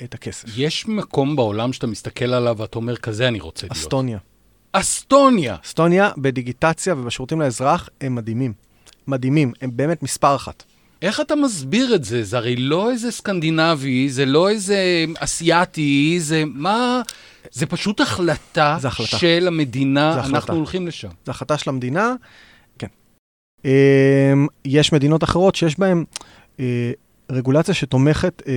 את 0.05 0.15
הכסף. 0.15 0.49
יש 0.57 0.89
מקום 0.89 1.37
בעולם 1.37 1.73
שאתה 1.73 1.87
מסתכל 1.87 2.35
עליו 2.35 2.57
ואתה 2.59 2.79
אומר, 2.79 2.97
כזה 2.97 3.29
אני 3.29 3.41
רוצה 3.41 3.67
להיות. 3.67 3.77
אסטוניה. 3.77 4.19
אסטוניה. 4.73 5.57
אסטוניה 5.65 6.11
בדיגיטציה 6.19 6.95
ובשירותים 6.95 7.41
לאזרח 7.41 7.89
הם 8.01 8.15
מדהימים. 8.15 8.53
מדהימים, 9.07 9.53
הם 9.63 9.71
באמת 9.73 10.03
מספר 10.03 10.37
אחת. 10.37 10.63
איך 11.03 11.21
אתה 11.21 11.37
מסביר 11.37 11.95
את 11.95 12.05
זה? 12.05 12.25
זה 12.25 12.37
הרי 12.37 12.57
לא 12.57 12.91
איזה 12.91 13.11
סקנדינבי, 13.11 14.09
זה 14.09 14.27
לא 14.27 14.49
איזה 14.49 15.05
אסיאתי, 15.19 16.17
זה 16.21 16.43
מה... 16.47 17.03
זה 17.53 17.67
פשוט 17.67 18.01
החלטה, 18.01 18.77
זה 18.81 18.89
החלטה. 18.89 19.19
של 19.19 19.45
המדינה, 19.47 20.13
זה 20.13 20.21
החלטה. 20.21 20.37
אנחנו 20.37 20.55
הולכים 20.55 20.87
לשם. 20.87 21.09
זו 21.27 21.31
החלטה 21.31 21.59
של 21.59 21.71
המדינה, 21.71 22.15
כן. 22.79 22.87
אמ, 23.65 23.71
יש 24.65 24.93
מדינות 24.93 25.25
אחרות 25.25 25.55
שיש 25.55 25.79
בהן 25.79 26.05
אה, 26.61 26.93
רגולציה 27.31 27.75
שתומכת 27.75 28.43
אה, 28.49 28.53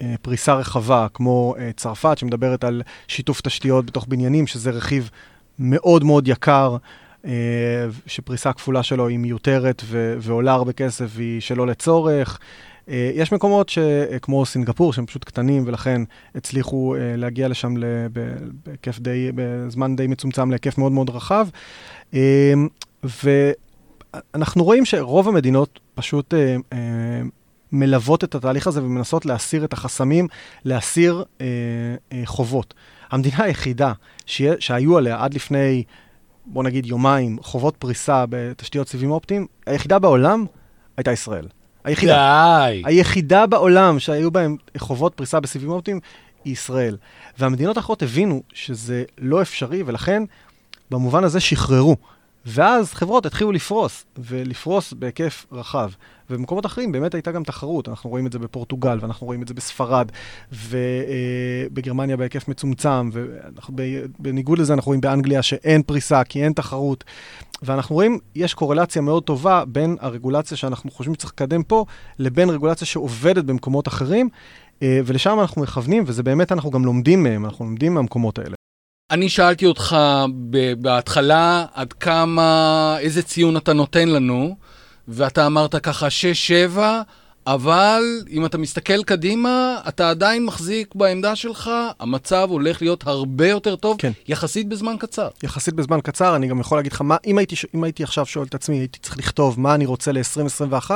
אה, 0.00 0.14
פריסה 0.22 0.54
רחבה, 0.54 1.06
כמו 1.14 1.54
צרפת, 1.76 2.18
שמדברת 2.18 2.64
על 2.64 2.82
שיתוף 3.08 3.40
תשתיות 3.40 3.86
בתוך 3.86 4.06
בניינים, 4.08 4.46
שזה 4.46 4.70
רכיב 4.70 5.10
מאוד 5.58 6.04
מאוד 6.04 6.28
יקר, 6.28 6.76
אה, 7.24 7.30
שפריסה 8.06 8.52
כפולה 8.52 8.82
שלו 8.82 9.08
היא 9.08 9.18
מיותרת 9.18 9.82
ו- 9.84 10.16
ועולה 10.20 10.52
הרבה 10.52 10.72
כסף 10.72 11.06
והיא 11.08 11.40
שלא 11.40 11.66
לצורך. 11.66 12.38
אה, 12.88 13.10
יש 13.14 13.32
מקומות 13.32 13.68
ש- 13.68 13.78
אה, 13.78 14.18
כמו 14.18 14.46
סינגפור, 14.46 14.92
שהם 14.92 15.06
פשוט 15.06 15.24
קטנים, 15.24 15.62
ולכן 15.66 16.02
הצליחו 16.34 16.94
להגיע 16.98 17.48
לשם 17.48 17.74
בהיקף 18.66 18.98
די, 18.98 19.30
בזמן 19.34 19.96
די 19.96 20.06
מצומצם 20.06 20.50
להיקף 20.50 20.78
מאוד 20.78 20.92
מאוד 20.92 21.10
רחב. 21.10 21.46
ואנחנו 23.04 24.64
רואים 24.64 24.84
שרוב 24.84 25.28
המדינות 25.28 25.80
פשוט 25.94 26.34
מלוות 27.74 28.24
את 28.24 28.34
התהליך 28.34 28.66
הזה 28.66 28.82
ומנסות 28.82 29.26
להסיר 29.26 29.64
את 29.64 29.72
החסמים, 29.72 30.28
להסיר 30.64 31.24
אה, 31.40 31.46
אה, 32.12 32.22
חובות. 32.24 32.74
המדינה 33.10 33.44
היחידה 33.44 33.92
שיה, 34.26 34.54
שהיו 34.58 34.98
עליה 34.98 35.24
עד 35.24 35.34
לפני, 35.34 35.84
בוא 36.46 36.64
נגיד 36.64 36.86
יומיים, 36.86 37.38
חובות 37.42 37.76
פריסה 37.76 38.24
בתשתיות 38.28 38.88
סיבים 38.88 39.10
אופטיים, 39.10 39.46
היחידה 39.66 39.98
בעולם 39.98 40.44
הייתה 40.96 41.12
ישראל. 41.12 41.48
היחידה. 41.84 42.66
די. 42.68 42.82
היחידה 42.84 43.46
בעולם 43.46 43.98
שהיו 43.98 44.30
בהם 44.30 44.56
חובות 44.78 45.14
פריסה 45.14 45.40
בסיבים 45.40 45.70
אופטיים 45.70 46.00
היא 46.44 46.52
ישראל. 46.52 46.96
והמדינות 47.38 47.76
האחרות 47.76 48.02
הבינו 48.02 48.42
שזה 48.52 49.04
לא 49.18 49.42
אפשרי, 49.42 49.82
ולכן 49.86 50.22
במובן 50.90 51.24
הזה 51.24 51.40
שחררו. 51.40 51.96
ואז 52.46 52.94
חברות 52.94 53.26
התחילו 53.26 53.52
לפרוס, 53.52 54.04
ולפרוס 54.18 54.92
בהיקף 54.92 55.46
רחב. 55.52 55.90
ובמקומות 56.30 56.66
אחרים 56.66 56.92
באמת 56.92 57.14
הייתה 57.14 57.32
גם 57.32 57.44
תחרות, 57.44 57.88
אנחנו 57.88 58.10
רואים 58.10 58.26
את 58.26 58.32
זה 58.32 58.38
בפורטוגל, 58.38 58.98
ואנחנו 59.00 59.26
רואים 59.26 59.42
את 59.42 59.48
זה 59.48 59.54
בספרד, 59.54 60.08
ובגרמניה 60.52 62.16
בהיקף 62.16 62.48
מצומצם, 62.48 63.10
ובניגוד 63.12 64.58
לזה 64.58 64.74
אנחנו 64.74 64.88
רואים 64.88 65.00
באנגליה 65.00 65.42
שאין 65.42 65.82
פריסה, 65.82 66.24
כי 66.24 66.44
אין 66.44 66.52
תחרות. 66.52 67.04
ואנחנו 67.62 67.94
רואים, 67.94 68.18
יש 68.34 68.54
קורלציה 68.54 69.02
מאוד 69.02 69.22
טובה 69.22 69.64
בין 69.64 69.96
הרגולציה 70.00 70.56
שאנחנו 70.56 70.90
חושבים 70.90 71.14
שצריך 71.14 71.32
לקדם 71.32 71.62
פה, 71.62 71.84
לבין 72.18 72.50
רגולציה 72.50 72.86
שעובדת 72.86 73.44
במקומות 73.44 73.88
אחרים, 73.88 74.28
אה, 74.82 75.00
ולשם 75.06 75.40
אנחנו 75.40 75.62
מכוונים, 75.62 76.04
וזה 76.06 76.22
באמת 76.22 76.52
אנחנו 76.52 76.70
גם 76.70 76.84
לומדים 76.84 77.22
מהם, 77.22 77.44
אנחנו 77.44 77.64
לומדים 77.64 77.94
מהמקומות 77.94 78.38
האלה. 78.38 78.54
אני 79.14 79.28
שאלתי 79.28 79.66
אותך 79.66 79.96
בהתחלה 80.78 81.64
עד 81.74 81.92
כמה, 81.92 82.96
איזה 83.00 83.22
ציון 83.22 83.56
אתה 83.56 83.72
נותן 83.72 84.08
לנו, 84.08 84.56
ואתה 85.08 85.46
אמרת 85.46 85.76
ככה 85.76 86.08
6-7, 86.76 86.78
אבל 87.46 88.02
אם 88.30 88.46
אתה 88.46 88.58
מסתכל 88.58 89.02
קדימה, 89.02 89.80
אתה 89.88 90.10
עדיין 90.10 90.44
מחזיק 90.44 90.94
בעמדה 90.94 91.36
שלך, 91.36 91.70
המצב 92.00 92.46
הולך 92.50 92.82
להיות 92.82 93.06
הרבה 93.06 93.48
יותר 93.48 93.76
טוב, 93.76 93.96
כן. 93.98 94.12
יחסית 94.28 94.68
בזמן 94.68 94.96
קצר. 94.98 95.28
יחסית 95.42 95.74
בזמן 95.74 96.00
קצר, 96.00 96.36
אני 96.36 96.46
גם 96.46 96.60
יכול 96.60 96.78
להגיד 96.78 96.92
לך, 96.92 97.00
מה, 97.00 97.16
אם, 97.26 97.38
הייתי, 97.38 97.54
אם 97.74 97.84
הייתי 97.84 98.02
עכשיו 98.02 98.26
שואל 98.26 98.46
את 98.46 98.54
עצמי, 98.54 98.78
הייתי 98.78 98.98
צריך 98.98 99.18
לכתוב 99.18 99.60
מה 99.60 99.74
אני 99.74 99.86
רוצה 99.86 100.12
ל-2021, 100.12 100.90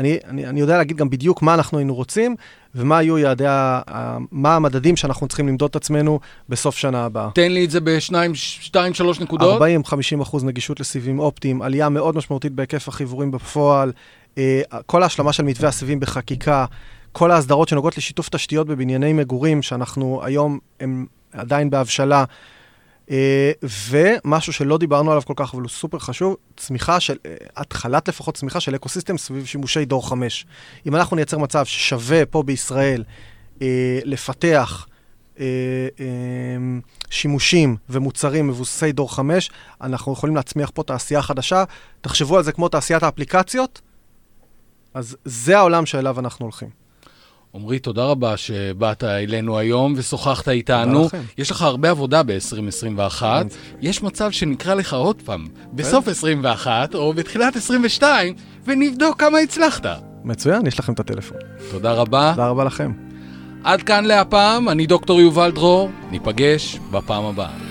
אני, 0.00 0.18
אני, 0.28 0.46
אני 0.46 0.60
יודע 0.60 0.78
להגיד 0.78 0.96
גם 0.96 1.10
בדיוק 1.10 1.42
מה 1.42 1.54
אנחנו 1.54 1.78
היינו 1.78 1.94
רוצים, 1.94 2.36
ומה 2.74 2.98
היו 2.98 3.18
יעדי, 3.18 3.46
ה- 3.46 3.80
ה- 3.88 4.18
מה 4.30 4.56
המדדים 4.56 4.96
שאנחנו 4.96 5.28
צריכים 5.28 5.48
למדוד 5.48 5.70
את 5.70 5.76
עצמנו 5.76 6.20
בסוף 6.48 6.76
שנה 6.76 7.04
הבאה. 7.04 7.28
תן 7.34 7.52
לי 7.52 7.64
את 7.64 7.70
זה 7.70 7.80
בשניים, 7.80 8.34
שתיים, 8.34 8.94
שלוש 8.94 9.20
נקודות. 9.20 9.62
40-50 9.62 10.22
אחוז 10.22 10.44
נגישות 10.44 10.80
לסיבים 10.80 11.18
אופטיים, 11.18 11.62
עלייה 11.62 11.88
מאוד 11.88 12.16
משמעותית 12.16 12.52
בהיקף 12.52 12.88
החיבורים 12.88 13.30
בפועל, 13.30 13.92
אה, 14.38 14.60
כל 14.86 15.02
ההשלמה 15.02 15.32
של 15.32 15.42
מתווה 15.42 15.68
הסיבים 15.68 16.00
בחקיקה, 16.00 16.64
כל 17.12 17.30
ההסדרות 17.30 17.68
שנוגעות 17.68 17.98
לשיתוף 17.98 18.28
תשתיות 18.28 18.66
בבנייני 18.66 19.12
מגורים, 19.12 19.62
שאנחנו 19.62 20.20
היום 20.24 20.58
הם 20.80 21.06
עדיין 21.32 21.70
בהבשלה, 21.70 22.24
ומשהו 23.62 24.52
שלא 24.52 24.78
דיברנו 24.78 25.10
עליו 25.10 25.22
כל 25.26 25.34
כך, 25.36 25.54
אבל 25.54 25.62
הוא 25.62 25.68
סופר 25.68 25.98
חשוב, 25.98 26.36
צמיחה 26.56 27.00
של, 27.00 27.16
אה, 27.26 27.34
התחלת 27.56 28.08
לפחות 28.08 28.34
צמיחה 28.34 28.60
של 28.60 28.74
אקוסיסטם 28.74 29.18
סביב 29.18 29.46
שימושי 29.46 29.84
דור 29.84 30.08
5. 30.08 30.46
אם 30.86 30.96
אנחנו 30.96 31.16
נייצר 31.16 31.38
מצב 31.38 31.64
ששווה 31.64 32.26
פה 32.26 32.42
בישראל 32.42 33.04
אה, 33.62 33.98
לפתח 34.04 34.86
אה, 35.40 35.44
אה, 36.00 36.06
שימושים 37.10 37.76
ומוצרים 37.88 38.48
מבוססי 38.48 38.92
דור 38.92 39.14
5, 39.14 39.50
אנחנו 39.80 40.12
יכולים 40.12 40.36
להצמיח 40.36 40.70
פה 40.74 40.82
תעשייה 40.82 41.22
חדשה. 41.22 41.64
תחשבו 42.00 42.36
על 42.36 42.42
זה 42.42 42.52
כמו 42.52 42.68
תעשיית 42.68 43.02
האפליקציות, 43.02 43.80
אז 44.94 45.16
זה 45.24 45.58
העולם 45.58 45.86
שאליו 45.86 46.20
אנחנו 46.20 46.44
הולכים. 46.44 46.79
עמרי, 47.54 47.78
תודה 47.78 48.04
רבה 48.04 48.36
שבאת 48.36 49.04
אלינו 49.04 49.58
היום 49.58 49.94
ושוחחת 49.96 50.48
איתנו. 50.48 51.08
יש 51.38 51.50
לך 51.50 51.62
הרבה 51.62 51.90
עבודה 51.90 52.22
ב-2021. 52.22 53.22
אין 53.24 53.48
יש 53.80 54.02
מצב 54.02 54.30
שנקרא 54.30 54.74
לך 54.74 54.94
עוד 54.94 55.22
פעם, 55.24 55.46
בסוף 55.72 56.08
21 56.08 56.94
או 56.94 57.12
בתחילת 57.12 57.56
22, 57.56 58.34
ונבדוק 58.64 59.20
כמה 59.20 59.38
הצלחת. 59.38 59.86
מצוין, 60.24 60.66
יש 60.66 60.78
לכם 60.78 60.92
את 60.92 61.00
הטלפון. 61.00 61.36
תודה 61.70 61.92
רבה. 61.92 62.32
תודה 62.34 62.48
רבה 62.48 62.64
לכם. 62.64 62.92
עד 63.64 63.82
כאן 63.82 64.04
להפעם, 64.04 64.68
אני 64.68 64.86
דוקטור 64.86 65.20
יובל 65.20 65.50
דרור, 65.50 65.90
ניפגש 66.10 66.78
בפעם 66.90 67.24
הבאה. 67.24 67.69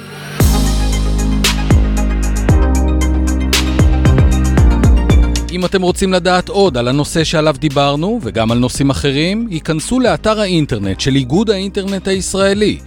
אם 5.51 5.65
אתם 5.65 5.81
רוצים 5.81 6.13
לדעת 6.13 6.49
עוד 6.49 6.77
על 6.77 6.87
הנושא 6.87 7.23
שעליו 7.23 7.55
דיברנו, 7.59 8.19
וגם 8.23 8.51
על 8.51 8.57
נושאים 8.57 8.89
אחרים, 8.89 9.47
ייכנסו 9.51 9.99
לאתר 9.99 10.39
האינטרנט 10.39 10.99
של 10.99 11.15
איגוד 11.15 11.49
האינטרנט 11.49 12.07
הישראלי, 12.07 12.77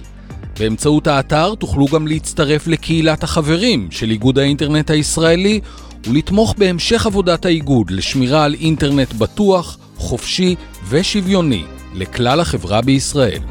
באמצעות 0.59 1.07
האתר 1.07 1.55
תוכלו 1.55 1.85
גם 1.85 2.07
להצטרף 2.07 2.67
לקהילת 2.67 3.23
החברים 3.23 3.87
של 3.91 4.11
איגוד 4.11 4.39
האינטרנט 4.39 4.91
הישראלי 4.91 5.59
ולתמוך 6.07 6.55
בהמשך 6.57 7.05
עבודת 7.05 7.45
האיגוד 7.45 7.91
לשמירה 7.91 8.43
על 8.43 8.53
אינטרנט 8.53 9.13
בטוח, 9.13 9.77
חופשי 9.97 10.55
ושוויוני 10.89 11.63
לכלל 11.93 12.39
החברה 12.39 12.81
בישראל. 12.81 13.41